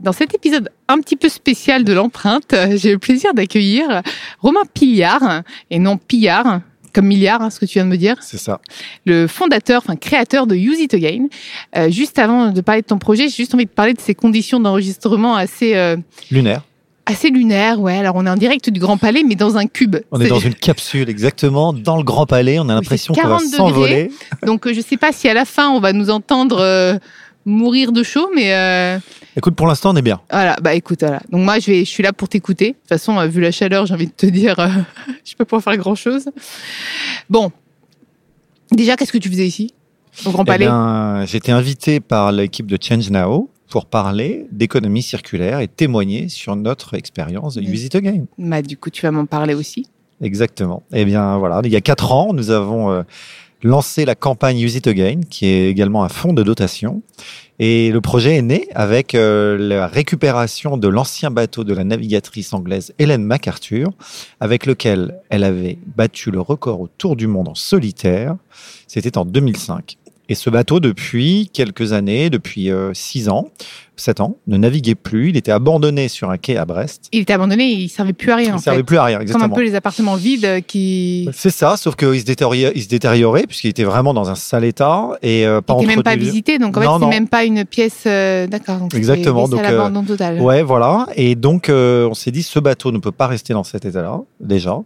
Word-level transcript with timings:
Dans 0.00 0.12
cet 0.12 0.34
épisode 0.34 0.70
un 0.88 0.98
petit 0.98 1.16
peu 1.16 1.28
spécial 1.28 1.84
de 1.84 1.92
l'empreinte, 1.92 2.54
j'ai 2.76 2.92
le 2.92 2.98
plaisir 2.98 3.34
d'accueillir 3.34 4.02
Romain 4.40 4.62
Pillard, 4.72 5.42
et 5.70 5.78
non 5.78 5.98
Pillard, 5.98 6.60
comme 6.92 7.06
milliard, 7.06 7.42
hein, 7.42 7.50
ce 7.50 7.60
que 7.60 7.66
tu 7.66 7.74
viens 7.74 7.84
de 7.84 7.90
me 7.90 7.96
dire. 7.96 8.16
C'est 8.20 8.38
ça. 8.38 8.60
Le 9.04 9.26
fondateur, 9.26 9.82
enfin 9.84 9.96
créateur 9.96 10.46
de 10.46 10.54
Use 10.54 10.80
It 10.80 10.94
Again. 10.94 11.26
Euh, 11.76 11.90
juste 11.90 12.18
avant 12.18 12.50
de 12.50 12.60
parler 12.60 12.82
de 12.82 12.86
ton 12.86 12.98
projet, 12.98 13.28
j'ai 13.28 13.36
juste 13.36 13.54
envie 13.54 13.66
de 13.66 13.70
parler 13.70 13.94
de 13.94 14.00
ces 14.00 14.14
conditions 14.14 14.60
d'enregistrement 14.60 15.36
assez... 15.36 15.76
Euh, 15.76 15.96
Lunaire. 16.30 16.62
Assez 17.06 17.30
lunaire, 17.30 17.80
ouais. 17.80 17.96
Alors 17.96 18.14
on 18.16 18.26
est 18.26 18.30
en 18.30 18.36
direct 18.36 18.70
du 18.70 18.78
Grand 18.78 18.96
Palais, 18.96 19.24
mais 19.26 19.34
dans 19.34 19.56
un 19.56 19.66
cube. 19.66 19.96
On 20.12 20.20
est, 20.20 20.28
dans 20.28 20.38
une 20.38 20.54
capsule, 20.54 21.08
exactement, 21.08 21.72
dans 21.72 21.96
le 21.96 22.04
Grand 22.04 22.26
Palais. 22.26 22.58
On 22.60 22.68
a 22.68 22.74
l'impression 22.74 23.14
qu'on 23.14 23.26
va 23.26 23.38
s'envoler. 23.38 24.12
Donc 24.46 24.66
euh, 24.66 24.72
je 24.72 24.80
sais 24.80 24.96
pas 24.96 25.10
si 25.10 25.28
à 25.28 25.34
la 25.34 25.44
fin 25.44 25.70
on 25.70 25.80
va 25.80 25.92
nous 25.92 26.10
entendre 26.10 26.60
euh, 26.60 26.98
mourir 27.44 27.92
de 27.92 28.02
chaud, 28.02 28.28
mais. 28.34 28.54
Euh... 28.54 28.98
Écoute, 29.36 29.54
pour 29.54 29.66
l'instant, 29.66 29.92
on 29.92 29.96
est 29.96 30.02
bien. 30.02 30.20
Voilà, 30.30 30.56
bah 30.60 30.74
écoute, 30.74 31.00
voilà. 31.00 31.20
Donc 31.30 31.44
moi, 31.44 31.58
je, 31.58 31.70
vais, 31.70 31.80
je 31.80 31.90
suis 31.90 32.02
là 32.02 32.12
pour 32.12 32.28
t'écouter. 32.28 32.70
De 32.70 32.72
toute 32.72 32.88
façon, 32.88 33.18
euh, 33.18 33.26
vu 33.26 33.40
la 33.40 33.50
chaleur, 33.50 33.86
j'ai 33.86 33.94
envie 33.94 34.06
de 34.06 34.12
te 34.12 34.26
dire, 34.26 34.58
euh, 34.58 34.68
je 35.24 35.34
peux 35.34 35.44
pas 35.44 35.60
faire 35.60 35.76
grand 35.76 35.94
chose. 35.94 36.26
Bon. 37.28 37.52
Déjà, 38.72 38.96
qu'est-ce 38.96 39.12
que 39.12 39.18
tu 39.18 39.28
faisais 39.28 39.46
ici, 39.46 39.74
au 40.26 40.30
Grand 40.30 40.44
Eh 40.44 40.46
Palais 40.46 40.66
bien, 40.66 41.24
J'étais 41.26 41.52
invité 41.52 41.98
par 41.98 42.30
l'équipe 42.30 42.66
de 42.66 42.78
Change 42.80 43.10
Now 43.10 43.50
pour 43.68 43.86
parler 43.86 44.46
d'économie 44.52 45.02
circulaire 45.02 45.60
et 45.60 45.68
témoigner 45.68 46.28
sur 46.28 46.54
notre 46.56 46.94
expérience 46.94 47.54
de. 47.54 47.62
Use 47.62 47.84
It 47.84 47.94
Again. 47.94 48.26
Bah, 48.38 48.62
du 48.62 48.76
coup, 48.76 48.90
tu 48.90 49.02
vas 49.02 49.10
m'en 49.10 49.26
parler 49.26 49.54
aussi. 49.54 49.86
Exactement. 50.20 50.82
Eh 50.92 51.04
bien, 51.04 51.38
voilà, 51.38 51.62
il 51.64 51.70
y 51.70 51.76
a 51.76 51.80
quatre 51.80 52.12
ans, 52.12 52.32
nous 52.34 52.50
avons 52.50 52.90
euh, 52.90 53.02
lancé 53.62 54.04
la 54.04 54.14
campagne 54.14 54.58
Use 54.58 54.76
It 54.76 54.86
Again, 54.86 55.20
qui 55.28 55.46
est 55.46 55.68
également 55.68 56.04
un 56.04 56.08
fonds 56.08 56.32
de 56.32 56.42
dotation. 56.42 57.02
Et 57.58 57.90
le 57.90 58.00
projet 58.00 58.36
est 58.36 58.42
né 58.42 58.68
avec 58.74 59.14
euh, 59.14 59.58
la 59.58 59.86
récupération 59.86 60.78
de 60.78 60.88
l'ancien 60.88 61.30
bateau 61.30 61.62
de 61.62 61.74
la 61.74 61.84
navigatrice 61.84 62.54
anglaise 62.54 62.94
Hélène 62.98 63.22
MacArthur, 63.22 63.90
avec 64.40 64.64
lequel 64.64 65.20
elle 65.28 65.44
avait 65.44 65.78
battu 65.96 66.30
le 66.30 66.40
record 66.40 66.80
au 66.80 66.88
tour 66.88 67.16
du 67.16 67.26
monde 67.26 67.48
en 67.48 67.54
solitaire. 67.54 68.36
C'était 68.86 69.18
en 69.18 69.26
2005. 69.26 69.98
Et 70.30 70.34
ce 70.34 70.48
bateau, 70.48 70.80
depuis 70.80 71.50
quelques 71.52 71.92
années, 71.92 72.30
depuis 72.30 72.70
euh, 72.70 72.94
six 72.94 73.28
ans, 73.28 73.48
sept 74.00 74.20
ans, 74.20 74.36
ne 74.46 74.56
naviguait 74.56 74.94
plus. 74.94 75.28
Il 75.30 75.36
était 75.36 75.52
abandonné 75.52 76.08
sur 76.08 76.30
un 76.30 76.36
quai 76.38 76.56
à 76.56 76.64
Brest. 76.64 77.08
Il 77.12 77.20
était 77.20 77.32
abandonné, 77.34 77.64
il 77.72 77.88
servait 77.88 78.12
plus 78.12 78.30
à 78.32 78.36
rien. 78.36 78.48
Il 78.48 78.52
en 78.52 78.56
ne 78.56 78.60
servait 78.60 78.78
fait. 78.78 78.84
plus 78.84 78.96
à 78.98 79.04
rien, 79.04 79.16
Comme 79.18 79.22
exactement. 79.22 79.52
un 79.52 79.56
peu 79.56 79.62
les 79.62 79.74
appartements 79.74 80.16
vides 80.16 80.44
euh, 80.44 80.60
qui 80.60 81.28
C'est 81.32 81.50
ça, 81.50 81.76
sauf 81.76 81.94
qu'il 81.96 82.18
se 82.20 82.24
détériorait, 82.24 82.72
il 82.74 82.82
se 82.82 82.88
détériorait 82.88 83.44
puisqu'il 83.46 83.68
était 83.68 83.84
vraiment 83.84 84.12
dans 84.14 84.28
un 84.30 84.34
sale 84.34 84.64
état 84.64 85.08
et 85.22 85.46
euh, 85.46 85.60
pas 85.60 85.74
n'étaient 85.76 85.86
même 85.86 86.02
pas 86.02 86.16
visités. 86.16 86.58
Donc 86.58 86.76
en 86.76 86.80
Non, 86.80 86.98
fait, 86.98 87.04
c'est 87.04 87.10
même 87.10 87.28
pas 87.28 87.44
une 87.44 87.64
pièce. 87.64 88.04
euh, 88.06 88.46
D'accord. 88.46 88.78
c'était 88.84 88.96
Exactement, 88.96 89.48
donc, 89.48 89.60
euh, 89.60 89.62
l'abandon 89.62 90.02
total. 90.02 90.40
Ouais, 90.40 90.62
voilà. 90.62 91.06
Et 91.16 91.34
donc, 91.34 91.68
euh, 91.68 92.08
on 92.08 92.14
s'est 92.14 92.30
dit, 92.30 92.42
ce 92.42 92.58
bateau 92.58 92.92
ne 92.92 92.98
peut 92.98 93.12
pas 93.12 93.26
rester 93.26 93.52
dans 93.52 93.64
cet 93.64 93.84
état-là, 93.84 94.20
déjà. 94.40 94.78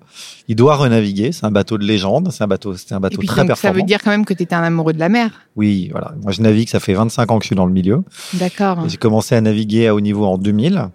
Il 0.49 0.57
doit 0.57 0.77
renaviguer. 0.77 1.33
C'est 1.33 1.45
un 1.47 1.51
bateau 1.51 1.79
de 1.79 1.85
légende. 1.85 2.29
C'est 2.31 2.45
un 2.45 2.47
bateau, 2.47 2.75
c'est 2.77 2.93
un 2.93 2.99
Et 2.99 3.01
bateau 3.01 3.19
puis 3.19 3.27
très 3.29 3.43
donc, 3.43 3.49
ça 3.51 3.55
performant. 3.55 3.77
veut 3.77 3.87
dire 3.87 3.99
quand 4.03 4.11
même 4.11 4.25
que 4.25 4.35
tu 4.35 4.43
étais 4.43 4.55
un 4.55 4.63
amoureux 4.63 4.93
de 4.93 4.99
la 4.99 5.09
mer. 5.09 5.31
Oui, 5.57 5.89
voilà. 5.93 6.13
Moi, 6.23 6.33
je 6.33 6.43
navigue. 6.43 6.69
Ça 6.69 6.81
fait 6.81 6.93
25 6.95 7.31
ans 7.31 7.39
que 7.39 7.45
je 7.45 7.49
suis 7.49 7.57
dans 7.57 7.65
le 7.67 7.73
milieu. 7.73 8.03
D'accord. 8.35 8.83
Commencé 9.05 9.35
à 9.35 9.41
naviguer 9.43 9.87
à 9.87 9.95
haut 9.95 10.01
niveau 10.01 10.25
en 10.25 10.39
2000. 10.39 10.89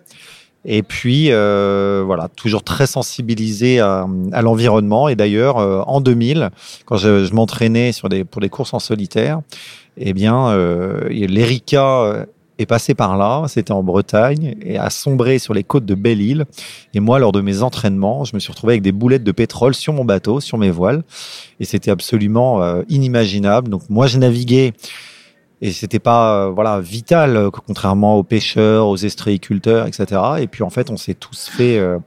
Et 0.66 0.81
puis, 0.81 1.28
euh, 1.30 2.02
voilà, 2.03 2.28
toujours 2.28 2.64
très 2.64 2.88
sensibilisé 2.88 3.80
à, 3.81 4.08
l'environnement. 4.42 5.09
Et 5.09 5.16
d'ailleurs, 5.16 5.59
euh, 5.59 5.84
en 5.86 6.02
2000, 6.02 6.50
quand 6.86 6.98
je, 6.98 7.31
m'entraînais 7.36 7.92
pour 8.31 8.42
des 8.42 8.50
courses 8.50 8.74
en 8.74 8.80
solitaire, 8.80 9.42
eh 9.98 10.14
bien, 10.14 10.48
euh, 10.48 11.08
l'Erika 11.09 12.02
euh, 12.02 12.25
est 12.58 12.66
passé 12.66 12.96
par 12.96 13.16
là, 13.16 13.44
c'était 13.48 13.74
en 13.74 13.84
Bretagne, 13.84 14.56
et 14.64 14.80
a 14.80 14.90
sombré 14.90 15.38
sur 15.38 15.53
les 15.53 15.64
côtes 15.64 15.86
de 15.86 15.94
Belle-Île. 15.94 16.46
Et 16.96 17.00
moi, 17.00 17.19
lors 17.19 17.31
de 17.31 17.42
mes 17.42 17.62
entraînements, 17.62 18.24
je 18.24 18.34
me 18.34 18.40
suis 18.40 18.52
retrouvé 18.52 18.74
avec 18.74 18.81
des 18.81 18.92
boulettes 18.92 19.24
de 19.24 19.31
pétrole 19.31 19.75
sur 19.75 19.94
mon 19.94 20.03
bateau, 20.03 20.40
sur 20.40 20.58
mes 20.58 20.72
voiles. 20.72 21.03
Et 21.59 21.66
c'était 21.66 21.92
absolument 21.92 22.81
inimaginable. 22.90 23.69
Donc, 23.69 23.84
moi, 23.88 24.08
je 24.08 24.18
naviguais 24.18 24.74
et 25.62 25.72
c'était 25.72 26.00
pas 26.00 26.46
euh, 26.46 26.50
voilà 26.50 26.80
vital 26.80 27.36
euh, 27.36 27.50
contrairement 27.52 28.16
aux 28.18 28.24
pêcheurs, 28.24 28.88
aux 28.88 28.96
estréiculteurs, 28.97 29.88
etc. 29.88 30.06
Et 30.40 30.47
puis 30.47 30.64
en 30.64 30.70
fait, 30.70 30.90
on 30.90 30.97
s'est 30.97 31.14
tous 31.16 31.50
fait. 31.50 31.78
euh, 31.78 31.97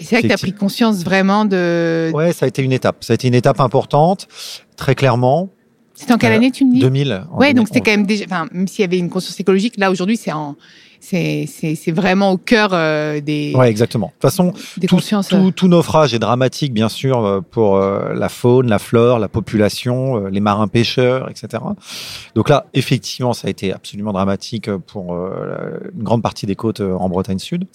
c'est 0.00 0.12
là 0.16 0.22
que 0.22 0.26
tu 0.28 0.32
as 0.32 0.38
pris 0.38 0.52
conscience 0.54 1.04
vraiment 1.04 1.44
de. 1.44 2.10
Ouais, 2.14 2.32
ça 2.32 2.46
a 2.46 2.48
été 2.48 2.62
une 2.62 2.72
étape. 2.72 3.04
Ça 3.04 3.12
a 3.12 3.14
été 3.14 3.28
une 3.28 3.34
étape 3.34 3.60
importante, 3.60 4.28
très 4.76 4.94
clairement. 4.94 5.50
C'était 5.94 6.14
en 6.14 6.18
quelle 6.18 6.32
Euh, 6.32 6.36
année, 6.36 6.50
tu 6.50 6.64
me 6.64 6.72
dis? 6.74 6.80
2000. 6.80 7.26
en 7.30 7.36
Ouais, 7.38 7.48
2000, 7.48 7.54
donc 7.56 7.68
c'était 7.68 7.80
quand 7.82 7.90
même 7.90 8.06
déjà. 8.06 8.24
Enfin, 8.24 8.46
même 8.50 8.66
s'il 8.66 8.80
y 8.80 8.84
avait 8.84 8.98
une 8.98 9.10
conscience 9.10 9.38
écologique, 9.38 9.74
là 9.76 9.90
aujourd'hui, 9.90 10.16
c'est 10.16 10.32
en. 10.32 10.56
C'est, 11.04 11.90
vraiment 11.92 12.30
au 12.30 12.38
cœur 12.38 12.70
euh, 12.72 13.20
des, 13.20 13.52
Ouais, 13.54 13.68
exactement. 13.68 14.06
De 14.06 14.12
toute 14.12 14.22
façon, 14.22 14.52
tout, 14.52 14.86
consciences. 14.86 15.32
euh. 15.32 15.36
tout, 15.46 15.50
tout 15.50 15.68
naufrage 15.68 16.14
est 16.14 16.18
dramatique, 16.20 16.72
bien 16.72 16.88
sûr, 16.88 17.24
euh, 17.24 17.40
pour 17.40 17.76
euh, 17.76 18.14
la 18.14 18.28
faune, 18.28 18.68
la 18.68 18.78
flore, 18.78 19.18
la 19.18 19.28
population, 19.28 20.16
euh, 20.16 20.30
les 20.30 20.40
marins 20.40 20.68
pêcheurs, 20.68 21.28
etc. 21.28 21.62
Donc 22.34 22.48
là, 22.48 22.66
effectivement, 22.72 23.32
ça 23.32 23.48
a 23.48 23.50
été 23.50 23.72
absolument 23.72 24.12
dramatique 24.12 24.70
pour 24.86 25.14
euh, 25.14 25.90
une 25.94 26.04
grande 26.04 26.22
partie 26.22 26.46
des 26.46 26.54
côtes 26.56 26.80
en 26.80 27.08
Bretagne 27.08 27.40
Sud. 27.40 27.66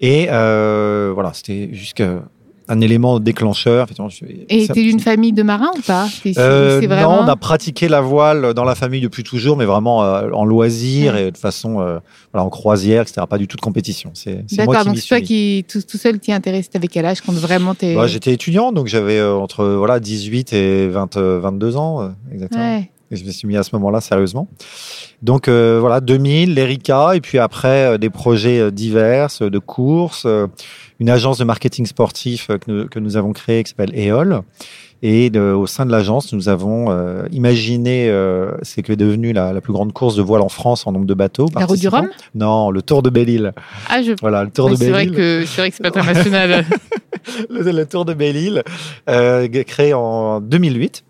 Et 0.00 0.28
euh, 0.30 1.12
voilà, 1.14 1.32
c'était 1.34 1.68
jusqu'à 1.72 2.22
un 2.68 2.80
élément 2.80 3.20
déclencheur. 3.20 3.84
Effectivement, 3.84 4.08
je- 4.08 4.24
Et 4.48 4.66
ça- 4.66 4.74
t'es 4.74 4.82
d'une 4.82 5.00
famille 5.00 5.32
de 5.32 5.42
marins 5.42 5.70
ou 5.76 5.80
pas 5.82 6.06
Euh, 6.38 6.80
Non, 6.80 7.20
on 7.24 7.28
a 7.28 7.36
pratiqué 7.36 7.88
la 7.88 8.00
voile 8.00 8.54
dans 8.54 8.64
la 8.64 8.74
famille 8.74 9.00
depuis 9.00 9.22
toujours, 9.22 9.56
mais 9.56 9.64
vraiment 9.66 10.02
euh, 10.04 10.30
en 10.32 10.44
loisir 10.44 11.16
et 11.16 11.30
de 11.30 11.36
façon 11.36 11.80
euh, 11.80 11.98
voilà, 12.32 12.44
en 12.46 12.50
croisière, 12.50 13.02
etc. 13.02 13.22
Pas 13.28 13.38
du 13.38 13.46
tout 13.48 13.56
de 13.56 13.60
compétition. 13.62 14.10
C'est 14.14 14.44
D'accord, 14.56 14.78
qui 14.80 14.86
donc 14.86 14.98
c'est 14.98 15.08
toi 15.08 15.20
qui 15.20 15.64
tout, 15.70 15.82
tout 15.82 15.98
seul 15.98 16.18
t'y 16.18 16.32
intéresse. 16.32 16.70
T'avais 16.70 16.88
quel 16.88 17.04
âge 17.06 17.20
quand 17.20 17.32
vraiment 17.34 17.74
t'es. 17.74 17.94
Bah, 17.94 18.06
J'étais 18.06 18.32
étudiant, 18.32 18.72
donc 18.72 18.86
j'avais 18.86 19.22
entre 19.22 19.64
voilà 19.66 20.00
18 20.00 20.52
et 20.52 20.88
20, 20.88 21.16
euh, 21.16 21.40
22 21.40 21.76
ans, 21.76 22.12
exactement. 22.32 22.62
Ouais. 22.76 22.90
Et 23.10 23.16
je 23.16 23.24
me 23.24 23.30
suis 23.30 23.46
mis 23.46 23.56
à 23.56 23.62
ce 23.62 23.70
moment-là 23.76 24.00
sérieusement. 24.00 24.48
Donc 25.22 25.46
euh, 25.48 25.78
voilà, 25.80 26.00
2000, 26.00 26.54
l'Erika, 26.54 27.12
et 27.14 27.20
puis 27.20 27.38
après 27.38 27.84
euh, 27.94 27.98
des 27.98 28.10
projets 28.10 28.58
euh, 28.60 28.70
divers 28.70 29.28
euh, 29.42 29.50
de 29.50 29.58
courses, 29.58 30.24
euh, 30.26 30.46
une 31.00 31.10
agence 31.10 31.38
de 31.38 31.44
marketing 31.44 31.86
sportif 31.86 32.48
euh, 32.50 32.58
que, 32.58 32.70
nous, 32.70 32.88
que 32.88 32.98
nous 32.98 33.16
avons 33.16 33.32
créée 33.32 33.62
qui 33.62 33.70
s'appelle 33.70 33.92
EOL. 33.96 34.40
Et 35.02 35.28
de- 35.28 35.40
au 35.52 35.66
sein 35.66 35.84
de 35.84 35.90
l'agence, 35.92 36.32
nous 36.32 36.48
avons 36.48 36.86
euh, 36.90 37.24
imaginé 37.30 38.08
euh, 38.08 38.52
ce 38.62 38.80
qui 38.80 38.90
est 38.90 38.96
devenu 38.96 39.34
la, 39.34 39.52
la 39.52 39.60
plus 39.60 39.72
grande 39.74 39.92
course 39.92 40.16
de 40.16 40.22
voile 40.22 40.40
en 40.40 40.48
France 40.48 40.86
en 40.86 40.92
nombre 40.92 41.04
de 41.04 41.12
bateaux. 41.14 41.46
La 41.54 41.66
route 41.66 41.78
du. 41.78 41.88
Rhum? 41.88 42.08
Non, 42.34 42.70
le 42.70 42.80
Tour 42.80 43.02
de 43.02 43.10
Belle-Île. 43.10 43.52
Ah, 43.90 44.02
je. 44.02 44.12
Voilà, 44.22 44.44
le 44.44 44.50
Tour 44.50 44.70
de 44.70 44.76
c'est 44.76 44.88
vrai 44.90 45.04
Belle-Île. 45.04 45.16
que 45.16 45.44
c'est 45.46 45.60
vrai 45.60 45.70
que 45.70 45.76
c'est 45.76 45.82
pas 45.82 45.90
international. 45.90 46.64
le, 47.50 47.70
le 47.70 47.86
Tour 47.86 48.06
de 48.06 48.14
Belle-Île, 48.14 48.62
euh, 49.10 49.46
créé 49.66 49.92
en 49.92 50.40
2008. 50.40 51.04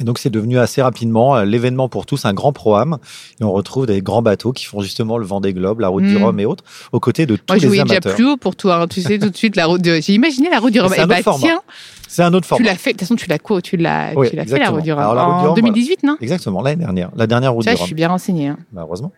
Et 0.00 0.04
donc, 0.04 0.18
c'est 0.18 0.28
devenu 0.30 0.58
assez 0.58 0.82
rapidement 0.82 1.36
euh, 1.36 1.44
l'événement 1.44 1.88
pour 1.88 2.04
tous, 2.04 2.24
un 2.26 2.34
grand 2.34 2.52
programme. 2.52 2.98
Et 3.40 3.44
on 3.44 3.52
retrouve 3.52 3.86
des 3.86 4.02
grands 4.02 4.20
bateaux 4.22 4.52
qui 4.52 4.64
font 4.66 4.80
justement 4.82 5.16
le 5.16 5.24
Vendée 5.24 5.54
Globe, 5.54 5.80
la 5.80 5.88
Route 5.88 6.04
du 6.04 6.18
Mm. 6.18 6.22
Rhum 6.24 6.38
et 6.40 6.44
autres, 6.46 6.64
aux 6.92 7.00
côtés 7.00 7.24
de 7.26 7.36
tous 7.36 7.44
Moi, 7.48 7.56
je 7.56 7.62
les 7.62 7.66
voyais 7.68 7.82
déjà 7.84 7.94
amateurs. 7.94 8.14
plus 8.14 8.26
haut 8.26 8.36
pour 8.36 8.56
toi. 8.56 8.76
hein. 8.82 8.88
Tu 8.88 9.00
sais 9.00 9.18
tout 9.18 9.30
de 9.30 9.36
suite 9.36 9.56
la 9.56 9.66
route 9.66 9.80
du. 9.80 9.90
J'ai 10.02 10.12
imaginé 10.12 10.50
la 10.50 10.58
route 10.60 10.72
du 10.72 10.80
Rhum. 10.80 10.92
Un 10.92 11.04
Eh 11.04 11.06
bah 11.06 11.22
format. 11.22 11.46
tiens, 11.46 11.60
C'est 12.08 12.22
un 12.22 12.32
autre 12.34 12.44
tu 12.44 12.48
format. 12.48 12.64
l'as 12.66 12.76
fait. 12.76 12.90
De 12.90 12.94
toute 12.94 13.00
façon, 13.00 13.16
tu 13.16 13.28
l'as 13.28 13.38
quoi 13.38 13.60
Tu 13.60 13.76
l'as. 13.76 14.12
Oui, 14.14 14.30
tu 14.30 14.36
l'as 14.36 14.44
fait 14.44 14.58
la 14.58 14.70
du 14.70 14.92
en 14.92 15.44
Rhum, 15.44 15.54
2018, 15.54 16.02
non? 16.02 16.16
Exactement, 16.20 16.62
l'année 16.62 16.76
dernière. 16.82 17.10
La 17.16 17.26
dernière 17.26 17.52
Route 17.52 17.64
Ça, 17.64 17.74
je 17.74 17.82
suis 17.82 17.94
bien 17.94 18.08
renseigné. 18.08 18.48
Hein. 18.48 18.58
Bah, 18.72 18.82
heureusement. 18.86 19.12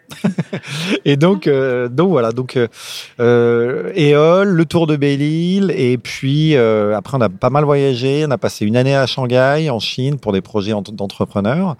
et 1.05 1.17
donc, 1.17 1.47
euh, 1.47 1.89
donc 1.89 2.11
voilà, 2.11 2.33
donc 2.33 2.57
euh, 2.57 2.69
euh, 3.21 3.93
Éole, 3.95 4.49
le 4.49 4.65
Tour 4.65 4.87
de 4.87 4.97
Belle-Île, 4.97 5.73
et 5.77 5.99
puis 5.99 6.57
euh, 6.57 6.97
après 6.97 7.17
on 7.17 7.21
a 7.21 7.29
pas 7.29 7.51
mal 7.51 7.65
voyagé. 7.65 8.25
On 8.27 8.31
a 8.31 8.39
passé 8.39 8.65
une 8.67 8.77
année 8.77 8.95
à 8.97 9.07
Shanghai, 9.07 9.69
en 9.71 9.79
Chine, 9.81 10.19
pour 10.19 10.33
des 10.33 10.41
projets 10.41 10.73
en- 10.73 10.83
d'entrepreneurs. 10.83 11.77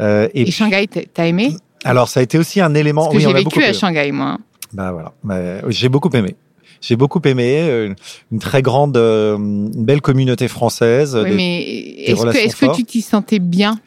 Euh, 0.00 0.28
Et, 0.34 0.42
et 0.42 0.44
puis- 0.44 0.52
Shanghai, 0.52 0.86
t'as 0.86 1.26
aimé? 1.26 1.54
Alors 1.84 2.08
ça 2.08 2.20
a 2.20 2.22
été 2.22 2.38
aussi 2.38 2.60
un 2.60 2.74
élément. 2.74 3.04
Parce 3.04 3.14
que 3.14 3.18
oui, 3.18 3.34
j'ai 3.36 3.44
beaucoup 3.44 3.58
vécu 3.60 3.70
à. 3.70 3.72
Shanghai, 3.72 4.12
moi. 4.12 4.38
Bah 4.72 4.92
voilà, 4.92 5.12
Bah, 5.24 5.68
j'ai 5.68 5.88
beaucoup 5.88 6.10
aimé. 6.10 6.36
J'ai 6.80 6.96
beaucoup 6.96 7.20
aimé 7.24 7.58
euh, 7.68 7.94
une 8.32 8.38
très 8.38 8.62
grande, 8.62 8.96
euh, 8.96 9.36
une 9.36 9.84
belle 9.84 10.00
communauté 10.00 10.48
française. 10.48 11.14
Oui, 11.14 11.30
des- 11.30 11.36
mais 11.36 11.62
est-ce 12.06 12.56
que, 12.56 12.74
tu 12.76 12.84
t'y 12.84 13.02
sentais 13.02 13.38
bien? 13.38 13.78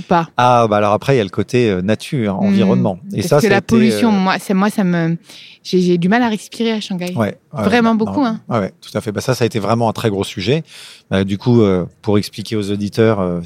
Ou 0.00 0.02
pas? 0.02 0.28
Ah, 0.36 0.66
bah 0.68 0.78
alors 0.78 0.92
après, 0.92 1.14
il 1.14 1.18
y 1.18 1.20
a 1.20 1.24
le 1.24 1.30
côté 1.30 1.70
euh, 1.70 1.80
nature, 1.82 2.34
Hmm. 2.40 2.46
environnement. 2.46 2.98
Et 3.12 3.18
Parce 3.18 3.28
ça, 3.28 3.36
que 3.36 3.42
ça 3.42 3.48
la 3.48 3.56
été, 3.58 3.66
pollution, 3.66 4.08
euh, 4.08 4.12
moi, 4.18 4.36
c'est 4.40 4.54
moi, 4.54 4.68
ça 4.70 4.82
me, 4.84 5.16
j'ai 5.62 5.98
du 5.98 6.08
mal 6.08 6.22
à 6.22 6.28
respirer 6.28 6.72
à 6.72 6.80
Shanghai. 6.80 7.12
Ouais, 7.14 7.36
Vraiment 7.52 7.94
beaucoup, 7.94 8.20
non, 8.22 8.26
hein. 8.26 8.40
Ouais, 8.48 8.58
ouais, 8.60 8.72
tout 8.80 8.96
à 8.96 9.00
fait. 9.00 9.12
Bah, 9.12 9.20
ça, 9.20 9.34
ça 9.34 9.44
a 9.44 9.46
été 9.46 9.58
vraiment 9.58 9.88
un 9.88 9.92
très 9.92 10.08
gros 10.10 10.24
sujet. 10.24 10.62
Bah, 11.10 11.24
du 11.24 11.36
coup, 11.38 11.62
euh, 11.62 11.84
pour 12.02 12.18
expliquer 12.18 12.56
aux 12.56 12.70
auditeurs, 12.70 13.20
euh, 13.20 13.40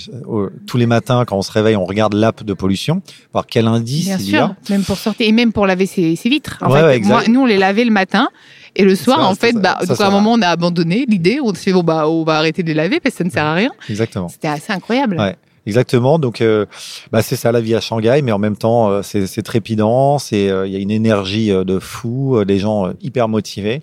tous 0.67 0.77
les 0.77 0.87
matins, 0.87 1.25
quand 1.27 1.37
on 1.37 1.43
se 1.43 1.53
réveille, 1.53 1.77
on 1.77 1.85
regarde 1.85 2.15
l'app 2.15 2.43
de 2.45 2.55
pollution, 2.55 3.03
voir 3.33 3.47
quel 3.47 3.67
indice 3.67 4.06
Bien 4.06 4.19
il 4.19 4.31
y 4.31 4.37
a. 4.37 4.47
sûr, 4.47 4.55
même 4.71 4.85
pour 4.85 4.97
sortir 4.99 5.27
et 5.27 5.33
même 5.33 5.53
pour 5.53 5.67
laver 5.67 5.87
ses, 5.87 6.17
ses 6.17 6.29
vitres. 6.29 6.59
En 6.62 6.71
Ouais, 6.71 6.95
fait, 6.95 7.01
moi, 7.01 7.23
nous, 7.29 7.41
on 7.41 7.47
les 7.47 7.56
lavait 7.59 7.85
le 7.85 7.91
matin. 7.91 8.29
Et 8.77 8.83
le 8.85 8.97
soir, 8.97 9.21
en 9.29 9.35
fait, 9.37 9.53
bah, 9.53 9.79
ça, 9.81 9.87
donc 9.87 10.01
à 10.01 10.06
un 10.09 10.11
moment, 10.11 10.33
on 10.33 10.43
a 10.43 10.49
abandonné 10.49 11.06
l'idée. 11.09 11.39
On 11.43 11.55
s'est 11.55 11.71
dit, 11.71 11.73
bon, 11.73 11.85
bah, 11.85 12.09
on 12.09 12.25
va 12.25 12.39
arrêter 12.39 12.62
de 12.65 12.69
les 12.69 12.75
laver 12.75 12.99
parce 12.99 13.15
que 13.15 13.19
ça 13.19 13.25
ne 13.25 13.31
sert 13.31 13.45
à 13.45 13.55
rien. 13.55 13.71
Exactement. 13.89 14.29
C'était 14.29 14.49
assez 14.49 14.73
incroyable. 14.73 15.17
Ouais. 15.17 15.37
Exactement. 15.66 16.19
Donc, 16.19 16.40
euh, 16.40 16.66
bah, 17.11 17.22
c'est 17.22 17.37
ça 17.37 17.50
la 17.52 17.61
vie 17.61 17.75
à 17.75 17.81
Shanghai, 17.81 18.20
mais 18.22 18.32
en 18.32 18.38
même 18.38 18.56
temps, 18.56 18.90
euh, 18.90 19.02
c'est 19.02 19.43
trépidant. 19.43 20.19
C'est, 20.19 20.49
euh, 20.50 20.66
il 20.66 20.72
y 20.72 20.76
a 20.76 20.78
une 20.78 20.90
énergie 20.90 21.50
euh, 21.50 21.64
de 21.64 21.78
fou, 21.78 22.37
euh, 22.37 22.44
des 22.44 22.58
gens 22.58 22.93
hyper 23.00 23.28
motivés. 23.28 23.82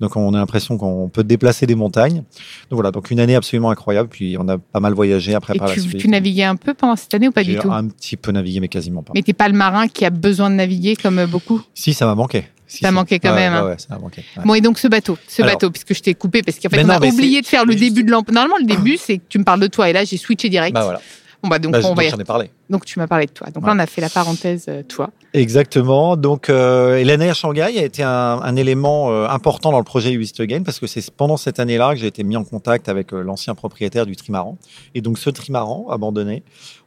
Donc, 0.00 0.16
on 0.16 0.32
a 0.32 0.38
l'impression 0.38 0.78
qu'on 0.78 1.08
peut 1.08 1.24
déplacer 1.24 1.66
des 1.66 1.74
montagnes. 1.74 2.22
Donc 2.70 2.76
voilà. 2.76 2.92
Donc, 2.92 3.10
une 3.10 3.18
année 3.20 3.34
absolument 3.34 3.70
incroyable. 3.70 4.08
Puis, 4.08 4.36
on 4.38 4.48
a 4.48 4.56
pas 4.56 4.80
mal 4.80 4.94
voyagé 4.94 5.34
après 5.34 5.54
Et 5.56 5.58
par 5.58 5.68
la 5.68 5.74
tu, 5.74 5.80
suite. 5.80 5.96
tu 5.98 6.08
naviguais 6.08 6.44
un 6.44 6.56
peu 6.56 6.72
pendant 6.72 6.94
cette 6.96 7.12
année 7.14 7.28
ou 7.28 7.32
pas 7.32 7.42
du 7.42 7.56
tout? 7.56 7.70
un 7.70 7.88
petit 7.88 8.16
peu 8.16 8.30
navigué, 8.30 8.60
mais 8.60 8.68
quasiment 8.68 9.02
pas. 9.02 9.12
Mais 9.14 9.22
t'es 9.22 9.32
pas 9.32 9.48
le 9.48 9.54
marin 9.54 9.88
qui 9.88 10.04
a 10.04 10.10
besoin 10.10 10.50
de 10.50 10.54
naviguer 10.54 10.94
comme 10.96 11.26
beaucoup? 11.26 11.60
Si, 11.74 11.94
ça 11.94 12.06
m'a 12.06 12.14
manqué. 12.14 12.44
Si, 12.68 12.78
Ça 12.78 12.88
si. 12.88 12.94
manquait 12.94 13.18
quand 13.18 13.30
Ouais, 13.30 13.36
même, 13.36 13.54
hein. 13.54 13.64
ouais, 13.66 13.74
ça 13.78 13.86
m'a 13.94 13.98
manqué. 13.98 14.22
ouais. 14.36 14.42
Bon, 14.44 14.54
et 14.54 14.60
donc 14.60 14.78
ce 14.78 14.86
bateau, 14.86 15.18
ce 15.26 15.42
Alors- 15.42 15.54
bateau, 15.54 15.70
puisque 15.70 15.94
je 15.94 16.00
t'ai 16.02 16.14
coupé, 16.14 16.42
parce 16.42 16.58
qu'en 16.58 16.68
fait, 16.68 16.84
on 16.84 16.86
non, 16.86 16.94
a 16.94 17.04
oublié 17.06 17.40
de 17.40 17.46
faire 17.46 17.64
le 17.64 17.74
début 17.74 18.04
de 18.04 18.10
l'emploi. 18.10 18.32
Normalement, 18.34 18.58
le 18.60 18.66
début, 18.66 18.96
c'est 18.98 19.18
que 19.18 19.24
tu 19.28 19.38
me 19.38 19.44
parles 19.44 19.60
de 19.60 19.66
toi, 19.66 19.88
et 19.88 19.92
là, 19.92 20.04
j'ai 20.04 20.18
switché 20.18 20.48
direct. 20.48 20.74
Bah 20.74 20.84
voilà. 20.84 21.00
Bon, 21.42 21.48
bah, 21.48 21.58
donc, 21.60 21.70
Bah, 21.72 21.78
on 21.84 21.94
va 21.94 22.02
donc, 22.02 22.04
y 22.04 22.10
j'en 22.10 22.18
ai 22.18 22.24
parlé. 22.24 22.50
Donc, 22.68 22.84
tu 22.84 22.98
m'as 22.98 23.06
parlé 23.06 23.26
de 23.26 23.30
toi. 23.30 23.46
Donc 23.50 23.64
là, 23.64 23.72
on 23.74 23.78
a 23.78 23.86
fait 23.86 24.00
la 24.00 24.10
parenthèse, 24.10 24.64
euh, 24.68 24.82
toi. 24.82 25.10
Exactement. 25.32 26.16
Donc, 26.16 26.50
euh, 26.50 27.02
l'année 27.04 27.30
à 27.30 27.34
Shanghai 27.34 27.62
a 27.62 27.70
été 27.84 28.02
un, 28.02 28.10
un 28.42 28.56
élément 28.56 29.12
euh, 29.12 29.28
important 29.28 29.70
dans 29.70 29.78
le 29.78 29.84
projet 29.84 30.18
Again 30.40 30.62
parce 30.64 30.80
que 30.80 30.88
c'est 30.88 31.08
pendant 31.12 31.36
cette 31.36 31.60
année-là 31.60 31.94
que 31.94 32.00
j'ai 32.00 32.08
été 32.08 32.24
mis 32.24 32.36
en 32.36 32.42
contact 32.42 32.88
avec 32.88 33.12
euh, 33.14 33.22
l'ancien 33.22 33.54
propriétaire 33.54 34.04
du 34.04 34.16
trimaran. 34.16 34.58
Et 34.96 35.00
donc, 35.00 35.16
ce 35.16 35.30
trimaran 35.30 35.86
abandonné, 35.90 36.42